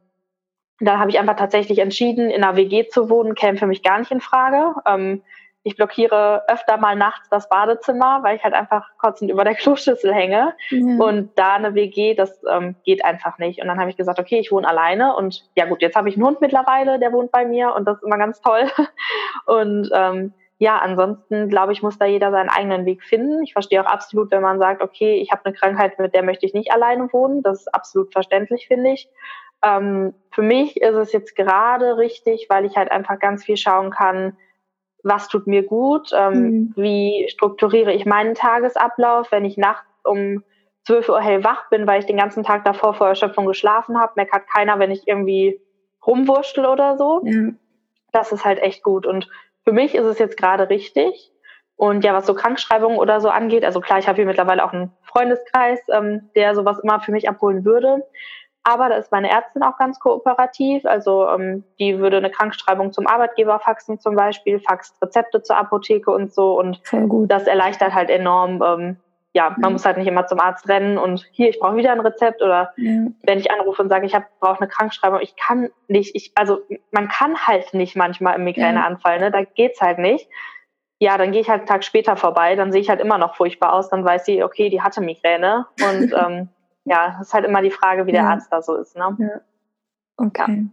dann 0.79 0.99
habe 0.99 1.09
ich 1.09 1.17
einfach 1.17 1.35
tatsächlich 1.35 1.79
entschieden, 1.79 2.29
in 2.29 2.43
einer 2.43 2.55
WG 2.55 2.87
zu 2.87 3.09
wohnen, 3.09 3.33
käme 3.33 3.57
für 3.57 3.65
mich 3.65 3.81
gar 3.81 3.97
nicht 3.97 4.11
in 4.11 4.21
Frage. 4.21 4.75
Ähm, 4.85 5.23
ich 5.67 5.75
blockiere 5.75 6.43
öfter 6.47 6.77
mal 6.77 6.95
nachts 6.95 7.27
das 7.29 7.49
Badezimmer, 7.49 8.23
weil 8.23 8.37
ich 8.37 8.43
halt 8.43 8.53
einfach 8.53 8.89
kotzend 8.97 9.29
über 9.29 9.43
der 9.43 9.55
Kloschüssel 9.55 10.13
hänge. 10.13 10.53
Ja. 10.69 11.03
Und 11.03 11.31
da 11.35 11.55
eine 11.55 11.75
WG, 11.75 12.15
das 12.15 12.41
ähm, 12.49 12.75
geht 12.85 13.03
einfach 13.03 13.37
nicht. 13.37 13.61
Und 13.61 13.67
dann 13.67 13.79
habe 13.79 13.89
ich 13.89 13.97
gesagt, 13.97 14.19
okay, 14.19 14.39
ich 14.39 14.51
wohne 14.51 14.67
alleine. 14.67 15.15
Und 15.15 15.43
ja 15.55 15.65
gut, 15.65 15.81
jetzt 15.81 15.97
habe 15.97 16.07
ich 16.07 16.15
einen 16.15 16.25
Hund 16.25 16.39
mittlerweile, 16.39 16.99
der 16.99 17.11
wohnt 17.11 17.31
bei 17.31 17.45
mir 17.45 17.75
und 17.75 17.85
das 17.85 17.97
ist 17.97 18.03
immer 18.03 18.17
ganz 18.17 18.41
toll. 18.41 18.67
Und 19.45 19.89
ähm, 19.93 20.33
ja, 20.59 20.79
ansonsten 20.79 21.49
glaube 21.49 21.71
ich, 21.71 21.83
muss 21.83 21.99
da 21.99 22.05
jeder 22.05 22.31
seinen 22.31 22.49
eigenen 22.49 22.85
Weg 22.85 23.03
finden. 23.03 23.43
Ich 23.43 23.53
verstehe 23.53 23.81
auch 23.81 23.89
absolut, 23.89 24.31
wenn 24.31 24.41
man 24.41 24.57
sagt, 24.57 24.81
okay, 24.81 25.15
ich 25.15 25.31
habe 25.31 25.45
eine 25.45 25.53
Krankheit, 25.53 25.99
mit 25.99 26.15
der 26.15 26.23
möchte 26.23 26.45
ich 26.45 26.53
nicht 26.53 26.71
alleine 26.71 27.11
wohnen. 27.13 27.43
Das 27.43 27.61
ist 27.61 27.73
absolut 27.73 28.11
verständlich, 28.11 28.67
finde 28.67 28.91
ich. 28.91 29.09
Ähm, 29.63 30.13
für 30.31 30.41
mich 30.41 30.77
ist 30.81 30.95
es 30.95 31.13
jetzt 31.13 31.35
gerade 31.35 31.97
richtig, 31.97 32.47
weil 32.49 32.65
ich 32.65 32.75
halt 32.75 32.91
einfach 32.91 33.19
ganz 33.19 33.43
viel 33.43 33.57
schauen 33.57 33.91
kann, 33.91 34.37
was 35.07 35.27
tut 35.27 35.47
mir 35.47 35.63
gut, 35.63 36.11
ähm, 36.13 36.33
mhm. 36.33 36.73
wie 36.75 37.27
strukturiere 37.29 37.93
ich 37.93 38.05
meinen 38.05 38.35
Tagesablauf, 38.35 39.31
wenn 39.31 39.45
ich 39.45 39.57
nachts 39.57 39.87
um 40.03 40.43
12 40.85 41.09
Uhr 41.09 41.21
hellwach 41.21 41.69
bin, 41.69 41.85
weil 41.85 41.99
ich 41.99 42.05
den 42.05 42.17
ganzen 42.17 42.43
Tag 42.43 42.63
davor 42.63 42.93
vor 42.93 43.07
Erschöpfung 43.07 43.45
geschlafen 43.45 43.99
habe, 43.99 44.13
meckert 44.15 44.47
keiner, 44.47 44.79
wenn 44.79 44.91
ich 44.91 45.07
irgendwie 45.07 45.59
rumwurschtel 46.05 46.65
oder 46.65 46.97
so. 46.97 47.21
Ja. 47.25 47.49
Das 48.13 48.31
ist 48.31 48.45
halt 48.45 48.59
echt 48.59 48.83
gut. 48.83 49.05
Und 49.05 49.27
für 49.65 49.73
mich 49.73 49.95
ist 49.95 50.05
es 50.05 50.17
jetzt 50.17 50.37
gerade 50.37 50.69
richtig. 50.69 51.31
Und 51.75 52.03
ja, 52.03 52.13
was 52.13 52.25
so 52.25 52.33
Krankschreibungen 52.33 52.97
oder 52.97 53.19
so 53.19 53.29
angeht, 53.29 53.65
also 53.65 53.81
klar, 53.81 53.99
ich 53.99 54.07
habe 54.07 54.15
hier 54.15 54.25
mittlerweile 54.25 54.63
auch 54.63 54.73
einen 54.73 54.91
Freundeskreis, 55.03 55.79
ähm, 55.89 56.29
der 56.35 56.55
sowas 56.55 56.79
immer 56.79 57.01
für 57.01 57.11
mich 57.11 57.29
abholen 57.29 57.65
würde. 57.65 58.03
Aber 58.69 58.89
da 58.89 58.95
ist 58.95 59.13
meine 59.13 59.29
Ärztin 59.29 59.63
auch 59.63 59.77
ganz 59.77 59.97
kooperativ. 59.97 60.85
Also 60.85 61.25
ähm, 61.29 61.63
die 61.79 61.99
würde 61.99 62.17
eine 62.17 62.29
Krankschreibung 62.29 62.91
zum 62.91 63.07
Arbeitgeber 63.07 63.61
faxen 63.61 63.97
zum 63.97 64.13
Beispiel, 64.13 64.59
faxt 64.59 65.01
Rezepte 65.01 65.41
zur 65.41 65.55
Apotheke 65.55 66.11
und 66.11 66.33
so. 66.33 66.59
Und 66.59 66.81
das 67.29 67.47
erleichtert 67.47 67.93
halt 67.93 68.09
enorm. 68.09 68.61
Ähm, 68.61 68.97
ja, 69.31 69.51
man 69.51 69.69
mhm. 69.69 69.73
muss 69.73 69.85
halt 69.85 69.97
nicht 69.97 70.07
immer 70.07 70.27
zum 70.27 70.41
Arzt 70.41 70.67
rennen 70.67 70.97
und 70.97 71.25
hier, 71.31 71.47
ich 71.47 71.59
brauche 71.59 71.77
wieder 71.77 71.93
ein 71.93 72.01
Rezept 72.01 72.41
oder 72.41 72.73
mhm. 72.75 73.15
wenn 73.23 73.39
ich 73.39 73.51
anrufe 73.51 73.81
und 73.81 73.87
sage, 73.87 74.05
ich 74.05 74.17
brauche 74.41 74.59
eine 74.59 74.67
Krankschreibung, 74.67 75.21
ich 75.21 75.37
kann 75.37 75.69
nicht, 75.87 76.13
ich, 76.13 76.33
also 76.35 76.59
man 76.91 77.07
kann 77.07 77.37
halt 77.37 77.73
nicht 77.73 77.95
manchmal 77.95 78.35
im 78.35 78.43
Migräneanfall, 78.43 79.19
ne? 79.19 79.31
Da 79.31 79.43
geht's 79.43 79.79
halt 79.79 79.99
nicht. 79.99 80.27
Ja, 80.99 81.17
dann 81.17 81.31
gehe 81.31 81.39
ich 81.39 81.49
halt 81.49 81.59
einen 81.59 81.67
Tag 81.67 81.85
später 81.85 82.17
vorbei, 82.17 82.55
dann 82.55 82.73
sehe 82.73 82.81
ich 82.81 82.89
halt 82.89 82.99
immer 82.99 83.17
noch 83.17 83.35
furchtbar 83.35 83.71
aus, 83.71 83.89
dann 83.89 84.03
weiß 84.03 84.25
sie, 84.25 84.43
okay, 84.43 84.69
die 84.69 84.81
hatte 84.81 84.99
Migräne 84.99 85.67
und 85.79 86.13
ähm, 86.25 86.49
ja, 86.87 87.19
ist 87.21 87.33
halt 87.33 87.45
immer 87.45 87.61
die 87.61 87.71
Frage, 87.71 88.05
wie 88.05 88.11
der 88.11 88.23
ja. 88.23 88.29
Arzt 88.29 88.47
da 88.51 88.61
so 88.61 88.75
ist. 88.75 88.95
Ne? 88.95 89.15
Ja. 89.19 89.41
Okay. 90.15 90.67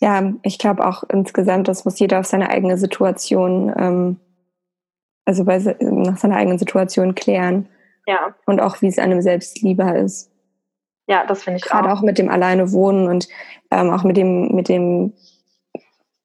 Ja, 0.00 0.20
ja 0.20 0.32
ich 0.42 0.58
glaube 0.58 0.86
auch 0.86 1.04
insgesamt, 1.04 1.68
das 1.68 1.84
muss 1.84 1.98
jeder 1.98 2.18
auf 2.18 2.26
seine 2.26 2.50
eigene 2.50 2.76
Situation, 2.76 3.72
ähm, 3.78 4.20
also 5.24 5.44
bei, 5.44 5.58
nach 5.80 6.18
seiner 6.18 6.36
eigenen 6.36 6.58
Situation 6.58 7.14
klären. 7.14 7.68
Ja. 8.06 8.34
Und 8.46 8.60
auch, 8.60 8.82
wie 8.82 8.88
es 8.88 8.98
einem 8.98 9.22
selbst 9.22 9.62
lieber 9.62 9.94
ist. 9.94 10.32
Ja, 11.06 11.24
das 11.26 11.44
finde 11.44 11.58
ich 11.58 11.64
Gerade 11.64 11.92
auch. 11.92 11.98
auch 11.98 12.02
mit 12.02 12.18
dem 12.18 12.28
alleine 12.28 12.72
wohnen 12.72 13.08
und 13.08 13.28
ähm, 13.70 13.90
auch 13.90 14.02
mit 14.02 14.16
dem, 14.16 14.48
mit 14.48 14.68
dem, 14.68 15.12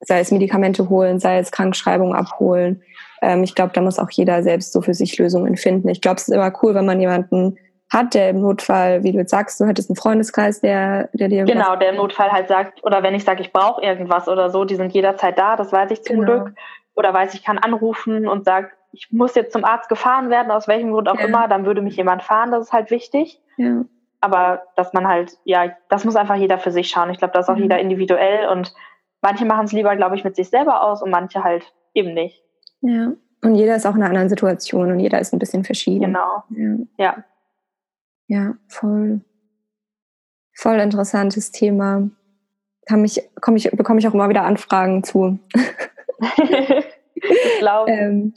sei 0.00 0.20
es 0.20 0.32
Medikamente 0.32 0.88
holen, 0.88 1.20
sei 1.20 1.38
es 1.38 1.52
Krankschreibung 1.52 2.14
abholen. 2.14 2.82
Ähm, 3.22 3.44
ich 3.44 3.54
glaube, 3.54 3.72
da 3.74 3.80
muss 3.80 4.00
auch 4.00 4.10
jeder 4.10 4.42
selbst 4.42 4.72
so 4.72 4.82
für 4.82 4.94
sich 4.94 5.16
Lösungen 5.18 5.56
finden. 5.56 5.88
Ich 5.88 6.00
glaube, 6.00 6.16
es 6.16 6.26
ist 6.26 6.34
immer 6.34 6.52
cool, 6.62 6.74
wenn 6.74 6.86
man 6.86 7.00
jemanden 7.00 7.56
hat, 7.88 8.14
der 8.14 8.30
im 8.30 8.40
Notfall, 8.40 9.04
wie 9.04 9.12
du 9.12 9.18
jetzt 9.18 9.30
sagst, 9.30 9.60
du 9.60 9.64
hättest 9.64 9.90
einen 9.90 9.96
Freundeskreis, 9.96 10.60
der, 10.60 11.08
der 11.12 11.28
dir. 11.28 11.44
Genau, 11.44 11.76
der 11.76 11.90
im 11.90 11.96
Notfall 11.96 12.32
halt 12.32 12.48
sagt, 12.48 12.82
oder 12.84 13.02
wenn 13.02 13.14
ich 13.14 13.24
sage, 13.24 13.42
ich 13.42 13.52
brauche 13.52 13.82
irgendwas 13.82 14.28
oder 14.28 14.50
so, 14.50 14.64
die 14.64 14.74
sind 14.74 14.92
jederzeit 14.92 15.38
da, 15.38 15.56
das 15.56 15.72
weiß 15.72 15.90
ich 15.92 16.02
zum 16.02 16.20
genau. 16.20 16.44
Glück. 16.44 16.54
Oder 16.94 17.12
weiß, 17.12 17.34
ich 17.34 17.44
kann 17.44 17.58
anrufen 17.58 18.26
und 18.26 18.44
sage, 18.44 18.70
ich 18.90 19.08
muss 19.12 19.34
jetzt 19.34 19.52
zum 19.52 19.64
Arzt 19.64 19.88
gefahren 19.88 20.30
werden, 20.30 20.50
aus 20.50 20.66
welchem 20.66 20.90
Grund 20.90 21.08
auch 21.08 21.18
ja. 21.18 21.26
immer, 21.26 21.46
dann 21.46 21.66
würde 21.66 21.82
mich 21.82 21.96
jemand 21.96 22.22
fahren, 22.22 22.50
das 22.50 22.66
ist 22.66 22.72
halt 22.72 22.90
wichtig. 22.90 23.40
Ja. 23.58 23.84
Aber 24.20 24.62
dass 24.76 24.92
man 24.92 25.06
halt, 25.06 25.36
ja, 25.44 25.72
das 25.88 26.04
muss 26.04 26.16
einfach 26.16 26.36
jeder 26.36 26.58
für 26.58 26.72
sich 26.72 26.88
schauen. 26.88 27.10
Ich 27.10 27.18
glaube, 27.18 27.34
das 27.34 27.46
ist 27.46 27.50
auch 27.50 27.56
mhm. 27.56 27.64
jeder 27.64 27.78
individuell 27.78 28.48
und 28.48 28.74
manche 29.20 29.44
machen 29.44 29.66
es 29.66 29.72
lieber, 29.72 29.94
glaube 29.94 30.16
ich, 30.16 30.24
mit 30.24 30.34
sich 30.34 30.48
selber 30.48 30.82
aus 30.82 31.02
und 31.02 31.10
manche 31.10 31.44
halt 31.44 31.72
eben 31.92 32.14
nicht. 32.14 32.42
Ja. 32.80 33.12
Und 33.42 33.54
jeder 33.54 33.76
ist 33.76 33.86
auch 33.86 33.94
in 33.94 34.02
einer 34.02 34.08
anderen 34.08 34.28
Situation 34.28 34.90
und 34.90 34.98
jeder 34.98 35.20
ist 35.20 35.32
ein 35.32 35.38
bisschen 35.38 35.64
verschieden. 35.64 36.06
Genau. 36.06 36.42
Ja. 36.48 36.76
ja. 36.96 37.24
Ja, 38.28 38.56
voll, 38.68 39.20
voll 40.54 40.80
interessantes 40.80 41.52
Thema. 41.52 42.10
Kann 42.86 43.02
mich, 43.02 43.22
komm 43.40 43.56
ich, 43.56 43.70
bekomme 43.70 44.00
ich 44.00 44.08
auch 44.08 44.14
immer 44.14 44.28
wieder 44.28 44.44
Anfragen 44.44 45.04
zu. 45.04 45.38
ich 47.14 47.58
glaube. 47.58 47.90
ähm, 47.90 48.34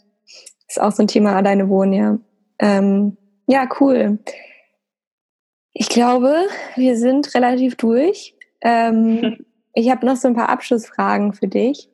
ist 0.67 0.82
auch 0.82 0.91
so 0.91 1.04
ein 1.04 1.08
Thema 1.08 1.36
alleine 1.36 1.69
wohnen, 1.69 1.93
ja. 1.93 2.17
Ähm, 2.60 3.17
ja, 3.47 3.67
cool. 3.80 4.19
Ich 5.73 5.89
glaube, 5.89 6.45
wir 6.75 6.97
sind 6.97 7.34
relativ 7.34 7.75
durch. 7.75 8.36
Ähm, 8.62 9.45
ich 9.73 9.89
habe 9.89 10.06
noch 10.06 10.15
so 10.15 10.28
ein 10.28 10.36
paar 10.36 10.49
Abschlussfragen 10.49 11.34
für 11.34 11.47
dich. 11.47 11.89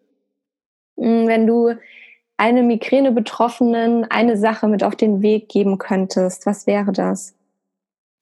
Hm, 0.97 1.27
wenn 1.27 1.47
du 1.47 1.75
eine 2.37 2.63
Migräne-Betroffenen 2.63 4.05
eine 4.05 4.37
Sache 4.37 4.67
mit 4.67 4.83
auf 4.83 4.95
den 4.95 5.21
Weg 5.21 5.47
geben 5.47 5.77
könntest, 5.77 6.45
was 6.45 6.67
wäre 6.67 6.91
das? 6.91 7.35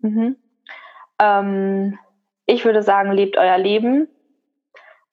Mhm. 0.03 0.35
Ähm, 1.19 1.97
ich 2.45 2.65
würde 2.65 2.83
sagen, 2.83 3.11
lebt 3.11 3.37
euer 3.37 3.57
Leben. 3.57 4.07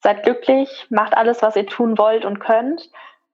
Seid 0.03 0.23
glücklich, 0.23 0.87
macht 0.89 1.15
alles, 1.15 1.41
was 1.41 1.55
ihr 1.55 1.65
tun 1.65 1.97
wollt 1.97 2.25
und 2.25 2.39
könnt. 2.39 2.89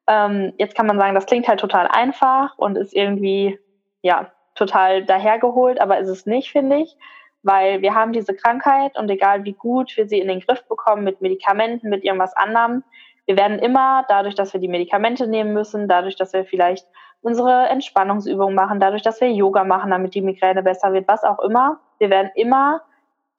Ähm, 0.08 0.54
jetzt 0.58 0.76
kann 0.76 0.88
man 0.88 0.98
sagen, 0.98 1.16
das 1.16 1.26
klingt 1.26 1.48
halt 1.48 1.60
total 1.60 1.88
einfach 1.88 2.58
und 2.58 2.78
ist 2.78 2.94
irgendwie, 2.94 3.60
ja, 4.02 4.32
total 4.56 5.06
dahergeholt, 5.06 5.80
aber 5.82 6.00
ist 6.00 6.10
es 6.10 6.26
nicht, 6.26 6.52
finde 6.52 6.78
ich. 6.78 6.96
Weil 7.44 7.82
wir 7.82 7.96
haben 7.96 8.14
diese 8.14 8.36
Krankheit 8.36 8.98
und 8.98 9.10
egal 9.10 9.44
wie 9.46 9.54
gut 9.54 9.96
wir 9.96 10.08
sie 10.08 10.20
in 10.20 10.28
den 10.28 10.42
Griff 10.42 10.68
bekommen 10.68 11.04
mit 11.04 11.22
Medikamenten, 11.22 11.90
mit 11.90 12.04
irgendwas 12.04 12.36
anderem, 12.36 12.84
wir 13.26 13.38
werden 13.38 13.60
immer, 13.60 14.06
dadurch, 14.08 14.36
dass 14.36 14.54
wir 14.54 14.62
die 14.62 14.70
Medikamente 14.70 15.28
nehmen 15.28 15.54
müssen, 15.54 15.88
dadurch, 15.88 16.16
dass 16.16 16.32
wir 16.34 16.46
vielleicht 16.46 16.88
unsere 17.28 17.68
Entspannungsübungen 17.68 18.56
machen, 18.56 18.80
dadurch, 18.80 19.02
dass 19.02 19.20
wir 19.20 19.30
Yoga 19.30 19.66
machen, 19.66 19.92
damit 19.92 20.16
die 20.16 20.22
Migräne 20.22 20.64
besser 20.64 20.94
wird, 20.94 21.10
was 21.10 21.26
auch 21.26 21.40
immer. 21.40 21.82
Wir 22.00 22.10
werden 22.10 22.32
immer 22.36 22.82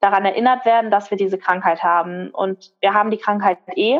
daran 0.01 0.27
erinnert 0.27 0.67
werden, 0.67 0.91
dass 0.91 1.11
wir 1.11 1.17
diese 1.17 1.39
Krankheit 1.39 1.83
haben. 1.83 2.29
Und 2.29 2.75
wir 2.83 2.93
haben 2.93 3.11
die 3.11 3.17
Krankheit 3.17 3.57
eh. 3.77 3.99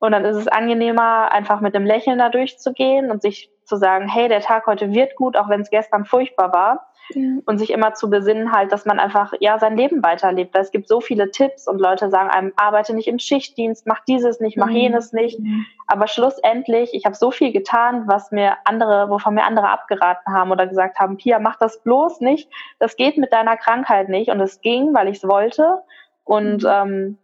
Und 0.00 0.10
dann 0.10 0.24
ist 0.24 0.36
es 0.36 0.48
angenehmer, 0.48 1.30
einfach 1.30 1.60
mit 1.60 1.76
einem 1.76 1.86
Lächeln 1.86 2.18
da 2.18 2.30
durchzugehen 2.30 3.12
und 3.12 3.22
sich 3.22 3.48
zu 3.64 3.76
sagen, 3.76 4.08
hey, 4.08 4.28
der 4.28 4.40
Tag 4.40 4.66
heute 4.66 4.92
wird 4.92 5.16
gut, 5.16 5.36
auch 5.36 5.48
wenn 5.48 5.60
es 5.60 5.70
gestern 5.70 6.04
furchtbar 6.04 6.52
war 6.52 6.86
ja. 7.14 7.38
und 7.46 7.58
sich 7.58 7.70
immer 7.70 7.94
zu 7.94 8.10
besinnen 8.10 8.52
halt, 8.52 8.72
dass 8.72 8.84
man 8.84 8.98
einfach 8.98 9.32
ja 9.40 9.58
sein 9.58 9.76
Leben 9.76 10.02
weiterlebt. 10.02 10.54
Weil 10.54 10.62
es 10.62 10.70
gibt 10.70 10.88
so 10.88 11.00
viele 11.00 11.30
Tipps 11.30 11.68
und 11.68 11.80
Leute 11.80 12.10
sagen 12.10 12.30
einem, 12.30 12.52
arbeite 12.56 12.94
nicht 12.94 13.08
im 13.08 13.18
Schichtdienst, 13.18 13.86
mach 13.86 14.00
dieses 14.04 14.40
nicht, 14.40 14.56
mach 14.56 14.68
mhm. 14.68 14.76
jenes 14.76 15.12
nicht. 15.12 15.38
Mhm. 15.38 15.66
Aber 15.86 16.06
schlussendlich, 16.06 16.90
ich 16.92 17.04
habe 17.04 17.14
so 17.14 17.30
viel 17.30 17.52
getan, 17.52 18.04
was 18.06 18.30
mir 18.30 18.56
andere, 18.64 19.08
wovon 19.10 19.34
mir 19.34 19.44
andere 19.44 19.68
abgeraten 19.68 20.32
haben 20.32 20.50
oder 20.50 20.66
gesagt 20.66 20.98
haben, 20.98 21.16
Pia, 21.16 21.38
mach 21.38 21.56
das 21.56 21.82
bloß 21.82 22.20
nicht, 22.20 22.50
das 22.78 22.96
geht 22.96 23.18
mit 23.18 23.32
deiner 23.32 23.56
Krankheit 23.56 24.08
nicht. 24.08 24.30
Und 24.30 24.40
es 24.40 24.60
ging, 24.60 24.94
weil 24.94 25.08
ich 25.08 25.18
es 25.18 25.28
wollte. 25.28 25.82
Und 26.24 26.62
mhm. 26.62 26.68
ähm, 26.70 27.18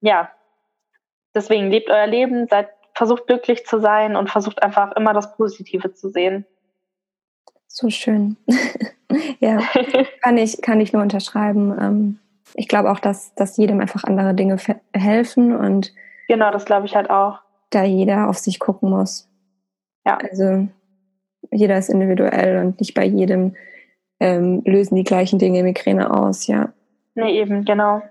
ja, 0.00 0.30
deswegen 1.34 1.70
lebt 1.70 1.90
euer 1.90 2.06
Leben, 2.06 2.46
seid 2.48 2.68
versucht 3.00 3.28
glücklich 3.28 3.64
zu 3.64 3.80
sein 3.80 4.14
und 4.14 4.28
versucht 4.28 4.62
einfach 4.62 4.92
immer 4.92 5.14
das 5.14 5.34
Positive 5.34 5.94
zu 5.94 6.10
sehen. 6.10 6.44
So 7.66 7.88
schön. 7.88 8.36
ja, 9.40 9.62
kann 10.20 10.36
ich, 10.36 10.60
kann 10.60 10.82
ich 10.82 10.92
nur 10.92 11.00
unterschreiben. 11.00 11.74
Ähm, 11.80 12.18
ich 12.52 12.68
glaube 12.68 12.90
auch, 12.90 13.00
dass, 13.00 13.34
dass 13.36 13.56
jedem 13.56 13.80
einfach 13.80 14.04
andere 14.04 14.34
Dinge 14.34 14.58
helfen 14.92 15.56
und 15.56 15.94
genau, 16.28 16.50
das 16.50 16.66
glaube 16.66 16.84
ich 16.84 16.94
halt 16.94 17.08
auch. 17.08 17.38
Da 17.70 17.84
jeder 17.84 18.28
auf 18.28 18.36
sich 18.36 18.60
gucken 18.60 18.90
muss. 18.90 19.30
Ja. 20.04 20.18
Also 20.18 20.68
jeder 21.50 21.78
ist 21.78 21.88
individuell 21.88 22.58
und 22.58 22.80
nicht 22.80 22.92
bei 22.92 23.06
jedem 23.06 23.56
ähm, 24.20 24.60
lösen 24.66 24.96
die 24.96 25.04
gleichen 25.04 25.38
Dinge 25.38 25.62
Migräne 25.62 26.12
aus, 26.12 26.48
ja. 26.48 26.74
Nee, 27.14 27.40
eben, 27.40 27.64
genau. 27.64 28.02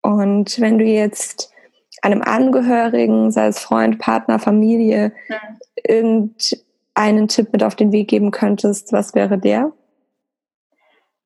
Und 0.00 0.58
wenn 0.58 0.78
du 0.78 0.86
jetzt 0.86 1.53
einem 2.04 2.22
Angehörigen, 2.22 3.30
sei 3.30 3.46
es 3.46 3.58
Freund, 3.58 3.98
Partner, 3.98 4.38
Familie, 4.38 5.12
ja. 5.28 5.40
irgendeinen 5.82 7.28
Tipp 7.28 7.52
mit 7.52 7.64
auf 7.64 7.74
den 7.74 7.92
Weg 7.92 8.08
geben 8.08 8.30
könntest, 8.30 8.92
was 8.92 9.14
wäre 9.14 9.38
der? 9.38 9.72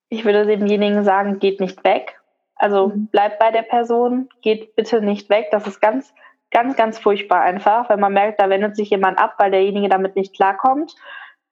Ich 0.09 0.25
würde 0.25 0.47
demjenigen 0.47 1.05
sagen, 1.05 1.39
geht 1.41 1.61
nicht 1.61 1.85
weg. 1.85 2.21
Also 2.55 2.89
mhm. 2.89 3.09
bleibt 3.09 3.39
bei 3.39 3.51
der 3.51 3.63
Person, 3.63 4.29
geht 4.41 4.77
bitte 4.77 5.03
nicht 5.03 5.29
weg. 5.31 5.49
Das 5.51 5.67
ist 5.67 5.81
ganz, 5.81 6.15
ganz, 6.51 6.77
ganz 6.77 6.99
furchtbar 6.99 7.41
einfach, 7.41 7.91
wenn 7.91 8.01
man 8.01 8.13
merkt, 8.13 8.41
da 8.41 8.49
wendet 8.49 8.77
sich 8.77 8.91
jemand 8.91 9.19
ab, 9.19 9.35
weil 9.39 9.51
derjenige 9.51 9.89
damit 9.89 10.15
nicht 10.15 10.35
klarkommt. 10.35 10.95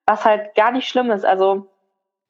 Was 0.07 0.25
halt 0.25 0.55
gar 0.55 0.71
nicht 0.71 0.89
schlimm 0.89 1.11
ist. 1.11 1.25
Also 1.25 1.69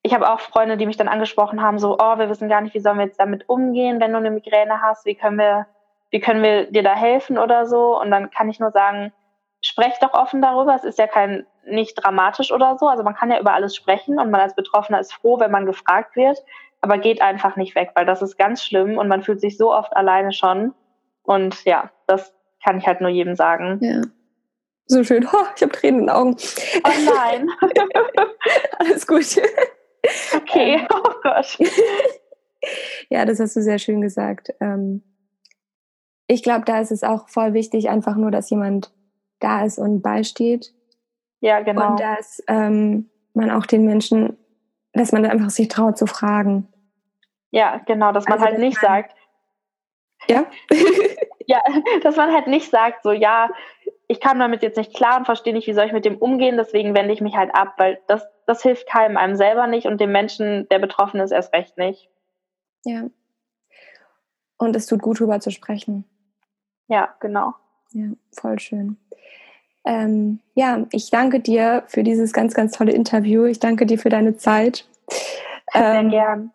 ich 0.03 0.15
habe 0.15 0.31
auch 0.31 0.41
Freunde, 0.41 0.79
die 0.79 0.87
mich 0.87 0.97
dann 0.97 1.09
angesprochen 1.09 1.61
haben, 1.61 1.79
so, 1.79 1.99
oh, 1.99 2.19
wir 2.19 2.31
wissen 2.31 2.49
gar 2.49 2.63
nicht, 2.63 2.75
wie 2.75 2.81
sollen 2.81 2.99
wir 2.99 3.05
jetzt 3.05 3.21
damit 3.21 3.49
umgehen, 3.49 4.01
wenn 4.01 4.13
du 4.13 4.19
eine 4.19 4.31
Migräne 4.31 4.81
hast, 4.81 5.05
wie 5.05 5.15
können 5.15 5.39
wir 5.39 5.67
wie 6.11 6.21
können 6.21 6.43
wir 6.43 6.71
dir 6.71 6.83
da 6.83 6.95
helfen 6.95 7.39
oder 7.39 7.67
so. 7.67 8.01
Und 8.01 8.11
dann 8.11 8.31
kann 8.31 8.49
ich 8.49 8.61
nur 8.61 8.71
sagen, 8.71 9.13
sprecht 9.61 10.03
doch 10.03 10.13
offen 10.13 10.43
darüber. 10.43 10.75
Es 10.75 10.85
ist 10.85 10.99
ja 10.99 11.07
kein 11.07 11.47
nicht 11.65 11.95
dramatisch 11.95 12.53
oder 12.53 12.77
so. 12.79 12.87
Also 12.87 13.03
man 13.03 13.15
kann 13.15 13.31
ja 13.31 13.41
über 13.41 13.53
alles 13.53 13.75
sprechen 13.75 14.19
und 14.19 14.31
man 14.31 14.41
als 14.41 14.55
Betroffener 14.55 15.01
ist 15.01 15.13
froh, 15.13 15.41
wenn 15.41 15.51
man 15.51 15.67
gefragt 15.67 16.17
wird, 16.17 16.43
aber 16.81 16.99
geht 16.99 17.21
einfach 17.21 17.57
nicht 17.57 17.75
weg, 17.75 17.91
weil 17.95 18.07
das 18.07 18.23
ist 18.23 18.39
ganz 18.39 18.63
schlimm 18.63 18.99
und 18.99 19.09
man 19.09 19.23
fühlt 19.23 19.41
sich 19.41 19.57
so 19.57 19.75
oft 19.75 19.97
alleine 19.97 20.33
schon. 20.33 20.75
Und 21.23 21.65
ja, 21.65 21.91
das 22.07 22.33
kann 22.65 22.79
ich 22.79 22.87
halt 22.87 23.01
nur 23.01 23.11
jedem 23.11 23.35
sagen. 23.35 23.79
Ja. 23.81 24.03
So 24.87 25.03
schön. 25.03 25.27
Oh, 25.33 25.45
ich 25.57 25.63
habe 25.63 25.73
Tränen 25.73 26.01
in 26.01 26.07
den 26.07 26.15
Augen. 26.15 26.37
Oh 26.85 27.13
nein. 27.15 27.51
Alles 28.79 29.07
gut. 29.07 29.25
Okay, 30.37 30.75
ähm. 30.75 30.87
oh 30.91 31.11
Gott. 31.23 31.59
Ja, 33.11 33.25
das 33.25 33.39
hast 33.39 33.55
du 33.55 33.63
sehr 33.63 33.79
schön 33.79 34.01
gesagt. 34.01 34.49
Ähm, 34.61 35.03
ich 36.27 36.43
glaube, 36.43 36.65
da 36.65 36.81
ist 36.81 36.91
es 36.91 37.05
auch 37.05 37.29
voll 37.29 37.53
wichtig, 37.55 37.89
einfach 37.89 38.17
nur, 38.17 38.31
dass 38.31 38.51
jemand 38.51 38.93
da 39.39 39.65
ist 39.65 39.79
und 39.79 40.03
beisteht. 40.03 40.73
Ja, 41.41 41.61
genau. 41.61 41.91
Und 41.91 42.01
dass 42.01 42.43
ähm, 42.49 43.11
man 43.35 43.51
auch 43.51 43.67
den 43.67 43.85
Menschen, 43.85 44.37
dass 44.93 45.13
man 45.13 45.25
einfach 45.25 45.51
sich 45.51 45.69
traut 45.69 45.99
zu 45.99 46.07
fragen. 46.07 46.69
Ja, 47.51 47.81
genau, 47.87 48.13
dass 48.13 48.25
man 48.25 48.39
also, 48.39 48.47
halt 48.47 48.59
nicht 48.59 48.83
man, 48.83 48.91
sagt. 48.91 49.15
Ja? 50.29 50.47
ja, 51.47 51.63
dass 52.03 52.17
man 52.17 52.33
halt 52.33 52.49
nicht 52.49 52.71
sagt, 52.71 53.03
so, 53.03 53.13
ja, 53.13 53.51
ich 54.09 54.21
kann 54.21 54.39
damit 54.39 54.63
jetzt 54.63 54.77
nicht 54.77 54.95
klar 54.95 55.19
und 55.19 55.27
verstehe 55.27 55.53
nicht, 55.53 55.67
wie 55.67 55.73
soll 55.73 55.87
ich 55.87 55.93
mit 55.93 56.05
dem 56.05 56.17
umgehen, 56.17 56.57
deswegen 56.57 56.95
wende 56.95 57.13
ich 57.13 57.21
mich 57.21 57.37
halt 57.37 57.55
ab, 57.55 57.75
weil 57.77 58.01
das, 58.07 58.27
das 58.47 58.63
hilft 58.63 58.89
keinem, 58.89 59.17
einem 59.17 59.37
selber 59.37 59.67
nicht 59.67 59.87
und 59.87 60.01
dem 60.01 60.13
Menschen, 60.13 60.69
der 60.71 60.79
betroffen 60.79 61.21
ist, 61.21 61.33
erst 61.33 61.53
recht 61.53 61.77
nicht. 61.77 62.09
Ja. 62.85 63.05
Und 64.59 64.75
es 64.75 64.87
tut 64.87 65.03
gut, 65.03 65.21
darüber 65.21 65.41
zu 65.41 65.51
sprechen. 65.51 66.05
Ja, 66.89 67.15
genau. 67.21 67.55
Ja, 67.93 68.07
voll 68.33 68.59
schön. 68.59 68.97
Ähm, 69.85 70.41
ja, 70.55 70.85
ich 70.91 71.11
danke 71.11 71.41
dir 71.41 71.85
für 71.87 72.03
dieses 72.03 72.33
ganz, 72.33 72.55
ganz 72.55 72.73
tolle 72.73 72.93
Interview. 72.93 73.45
Ich 73.45 73.61
danke 73.61 73.87
dir 73.87 73.99
für 73.99 74.09
deine 74.09 74.37
Zeit. 74.37 74.87
Sehr 75.73 75.95
ähm, 75.95 76.11
gern. 76.11 76.51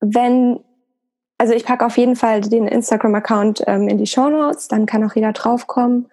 Wenn, 0.00 0.60
also 1.38 1.52
ich 1.52 1.64
packe 1.64 1.84
auf 1.84 1.96
jeden 1.98 2.16
Fall 2.16 2.40
den 2.40 2.68
Instagram-Account 2.68 3.64
ähm, 3.66 3.88
in 3.88 3.98
die 3.98 4.06
Show 4.06 4.28
Notes, 4.30 4.68
dann 4.68 4.86
kann 4.86 5.04
auch 5.04 5.14
jeder 5.14 5.32
draufkommen. 5.32 6.08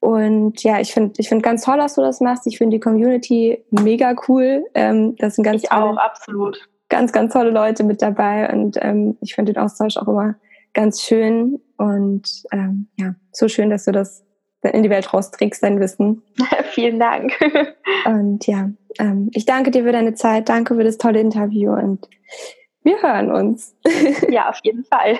Und 0.00 0.62
ja, 0.62 0.80
ich 0.80 0.92
finde 0.92 1.14
ich 1.16 1.30
find 1.30 1.42
ganz 1.42 1.64
toll, 1.64 1.78
dass 1.78 1.94
du 1.94 2.02
das 2.02 2.20
machst. 2.20 2.46
Ich 2.46 2.58
finde 2.58 2.76
die 2.76 2.80
Community 2.80 3.64
mega 3.70 4.14
cool. 4.28 4.66
Ähm, 4.74 5.16
das 5.16 5.36
sind 5.36 5.44
ganz 5.44 5.62
ich 5.62 5.70
tolle, 5.70 5.84
auch, 5.84 5.96
absolut. 5.96 6.68
Ganz, 6.90 7.10
ganz 7.12 7.32
tolle 7.32 7.50
Leute 7.50 7.84
mit 7.84 8.02
dabei. 8.02 8.52
Und 8.52 8.76
ähm, 8.82 9.16
ich 9.22 9.34
finde 9.34 9.54
den 9.54 9.62
Austausch 9.62 9.96
auch 9.96 10.06
immer 10.06 10.34
ganz 10.74 11.00
schön. 11.00 11.58
Und 11.76 12.44
ähm, 12.52 12.88
ja, 12.96 13.14
so 13.32 13.48
schön, 13.48 13.70
dass 13.70 13.84
du 13.84 13.92
das 13.92 14.24
in 14.72 14.82
die 14.82 14.90
Welt 14.90 15.12
rausträgst, 15.12 15.62
dein 15.62 15.80
Wissen. 15.80 16.22
Vielen 16.70 16.98
Dank. 16.98 17.32
und 18.06 18.46
ja, 18.46 18.70
ähm, 18.98 19.30
ich 19.32 19.44
danke 19.44 19.70
dir 19.70 19.84
für 19.84 19.92
deine 19.92 20.14
Zeit, 20.14 20.48
danke 20.48 20.74
für 20.74 20.84
das 20.84 20.98
tolle 20.98 21.20
Interview 21.20 21.72
und 21.72 22.08
wir 22.82 23.02
hören 23.02 23.30
uns. 23.30 23.74
ja, 24.30 24.50
auf 24.50 24.58
jeden 24.62 24.84
Fall. 24.84 25.18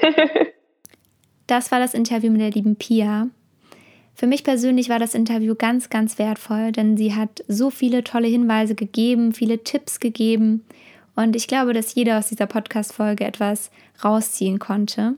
das 1.47 1.73
war 1.73 1.79
das 1.79 1.95
Interview 1.95 2.31
mit 2.31 2.40
der 2.40 2.51
lieben 2.51 2.77
Pia. 2.77 3.29
Für 4.14 4.27
mich 4.27 4.45
persönlich 4.45 4.88
war 4.88 5.01
das 5.01 5.14
Interview 5.14 5.55
ganz, 5.57 5.90
ganz 5.90 6.19
wertvoll, 6.19 6.71
denn 6.71 6.97
sie 6.97 7.14
hat 7.14 7.43
so 7.49 7.71
viele 7.71 8.05
tolle 8.05 8.29
Hinweise 8.29 8.75
gegeben, 8.75 9.33
viele 9.33 9.64
Tipps 9.64 9.99
gegeben. 9.99 10.64
Und 11.17 11.35
ich 11.35 11.49
glaube, 11.49 11.73
dass 11.73 11.95
jeder 11.95 12.19
aus 12.19 12.29
dieser 12.29 12.47
Podcast-Folge 12.47 13.25
etwas 13.25 13.71
rausziehen 14.05 14.59
konnte. 14.59 15.14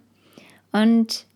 Und 0.72 1.26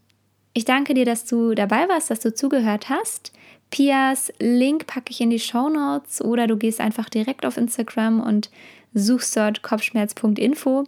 ich 0.52 0.64
danke 0.64 0.94
dir, 0.94 1.04
dass 1.04 1.24
du 1.24 1.54
dabei 1.54 1.88
warst, 1.88 2.10
dass 2.10 2.20
du 2.20 2.34
zugehört 2.34 2.88
hast. 2.88 3.32
Pias 3.70 4.32
Link 4.40 4.86
packe 4.86 5.10
ich 5.10 5.20
in 5.20 5.30
die 5.30 5.38
Show 5.38 5.68
Notes 5.68 6.20
oder 6.20 6.46
du 6.46 6.56
gehst 6.56 6.80
einfach 6.80 7.08
direkt 7.08 7.46
auf 7.46 7.56
Instagram 7.56 8.20
und 8.20 8.50
suchst 8.94 9.36
dort 9.36 9.62
kopfschmerz.info. 9.62 10.84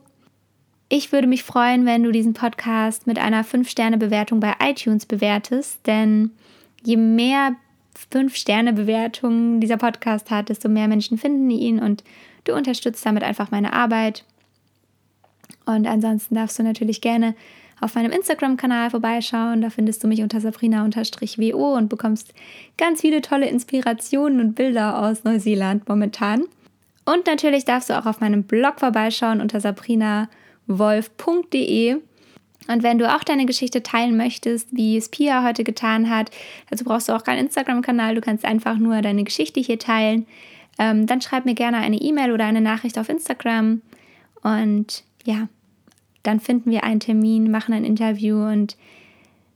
Ich 0.89 1.13
würde 1.13 1.27
mich 1.27 1.45
freuen, 1.45 1.87
wenn 1.87 2.03
du 2.03 2.11
diesen 2.11 2.35
Podcast 2.35 3.07
mit 3.07 3.19
einer 3.19 3.45
5-Sterne-Bewertung 3.45 4.41
bei 4.41 4.55
iTunes 4.61 5.07
bewertest, 5.07 5.79
denn 5.87 6.33
je 6.83 6.97
mehr 6.97 7.57
5-Sterne-Bewertungen 8.11 9.61
dieser 9.61 9.77
Podcast 9.77 10.31
hat, 10.31 10.49
desto 10.49 10.69
mehr 10.69 10.89
Menschen 10.89 11.19
finden 11.19 11.49
ihn 11.51 11.79
und 11.79 12.03
du 12.45 12.55
unterstützt 12.55 13.07
damit 13.07 13.23
einfach 13.23 13.51
meine 13.51 13.73
Arbeit. 13.73 14.25
Und 15.65 15.87
ansonsten 15.87 16.35
darfst 16.35 16.59
du 16.59 16.63
natürlich 16.63 17.01
gerne 17.01 17.35
auf 17.83 17.95
meinem 17.95 18.13
Instagram-Kanal 18.13 18.91
vorbeischauen. 18.91 19.61
Da 19.61 19.69
findest 19.71 20.05
du 20.05 20.09
mich 20.09 20.23
unter 20.23 20.41
sabrina-wo 20.41 21.75
und 21.75 21.89
bekommst 21.89 22.33
ganz 22.79 23.01
viele 23.01 23.21
tolle 23.21 23.49
Inspirationen 23.49 24.39
und 24.41 24.55
Bilder 24.55 25.03
aus 25.03 25.25
Neuseeland 25.25 25.89
momentan. 25.89 26.45
Und 27.05 27.27
natürlich 27.27 27.65
darfst 27.65 27.91
du 27.91 27.99
auch 27.99 28.07
auf 28.07 28.21
meinem 28.21 28.45
Blog 28.45 28.79
vorbeischauen 28.79 29.41
unter 29.41 29.59
sabrinawolf.de. 29.61 31.97
Und 32.69 32.85
wenn 32.85 32.99
du 32.99 33.13
auch 33.13 33.25
deine 33.25 33.47
Geschichte 33.47 33.83
teilen 33.83 34.17
möchtest, 34.17 34.69
wie 34.71 34.97
es 34.97 35.09
Pia 35.09 35.43
heute 35.43 35.65
getan 35.65 36.09
hat, 36.09 36.31
also 36.71 36.85
brauchst 36.85 37.09
du 37.09 37.13
auch 37.13 37.25
keinen 37.25 37.47
Instagram-Kanal, 37.47 38.15
du 38.15 38.21
kannst 38.21 38.45
einfach 38.45 38.79
nur 38.79 39.03
deine 39.03 39.25
Geschichte 39.25 39.59
hier 39.59 39.81
teilen, 39.81 40.27
ähm, 40.79 41.07
dann 41.07 41.21
schreib 41.21 41.45
mir 41.45 41.55
gerne 41.55 41.79
eine 41.79 41.97
E-Mail 41.97 42.31
oder 42.31 42.45
eine 42.45 42.61
Nachricht 42.61 42.97
auf 42.99 43.09
Instagram. 43.09 43.83
Und 44.43 45.03
ja, 45.25 45.49
dann 46.23 46.41
finden 46.41 46.71
wir 46.71 46.85
einen 46.85 47.01
Termin, 47.01 47.51
machen 47.51 47.75
ein 47.75 47.85
Interview 47.85 48.37
und 48.37 48.77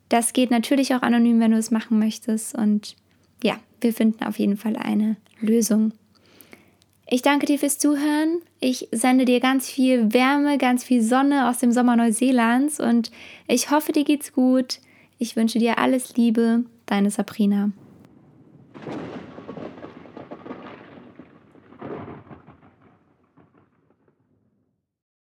das 0.08 0.32
geht 0.32 0.50
natürlich 0.50 0.94
auch 0.94 1.02
anonym, 1.02 1.40
wenn 1.40 1.50
du 1.50 1.56
es 1.58 1.70
machen 1.70 1.98
möchtest. 1.98 2.54
Und 2.54 2.96
ja, 3.42 3.58
wir 3.80 3.92
finden 3.92 4.24
auf 4.24 4.38
jeden 4.38 4.56
Fall 4.56 4.76
eine 4.76 5.16
Lösung. 5.40 5.92
Ich 7.08 7.22
danke 7.22 7.46
dir 7.46 7.58
fürs 7.58 7.78
Zuhören. 7.78 8.40
Ich 8.58 8.88
sende 8.90 9.24
dir 9.24 9.38
ganz 9.38 9.70
viel 9.70 10.12
Wärme, 10.12 10.58
ganz 10.58 10.82
viel 10.82 11.02
Sonne 11.02 11.48
aus 11.48 11.58
dem 11.58 11.70
Sommer 11.70 11.94
Neuseelands 11.94 12.80
und 12.80 13.12
ich 13.46 13.70
hoffe, 13.70 13.92
dir 13.92 14.04
geht's 14.04 14.32
gut. 14.32 14.80
Ich 15.18 15.36
wünsche 15.36 15.58
dir 15.58 15.78
alles 15.78 16.16
Liebe, 16.16 16.64
deine 16.86 17.10
Sabrina. 17.10 17.70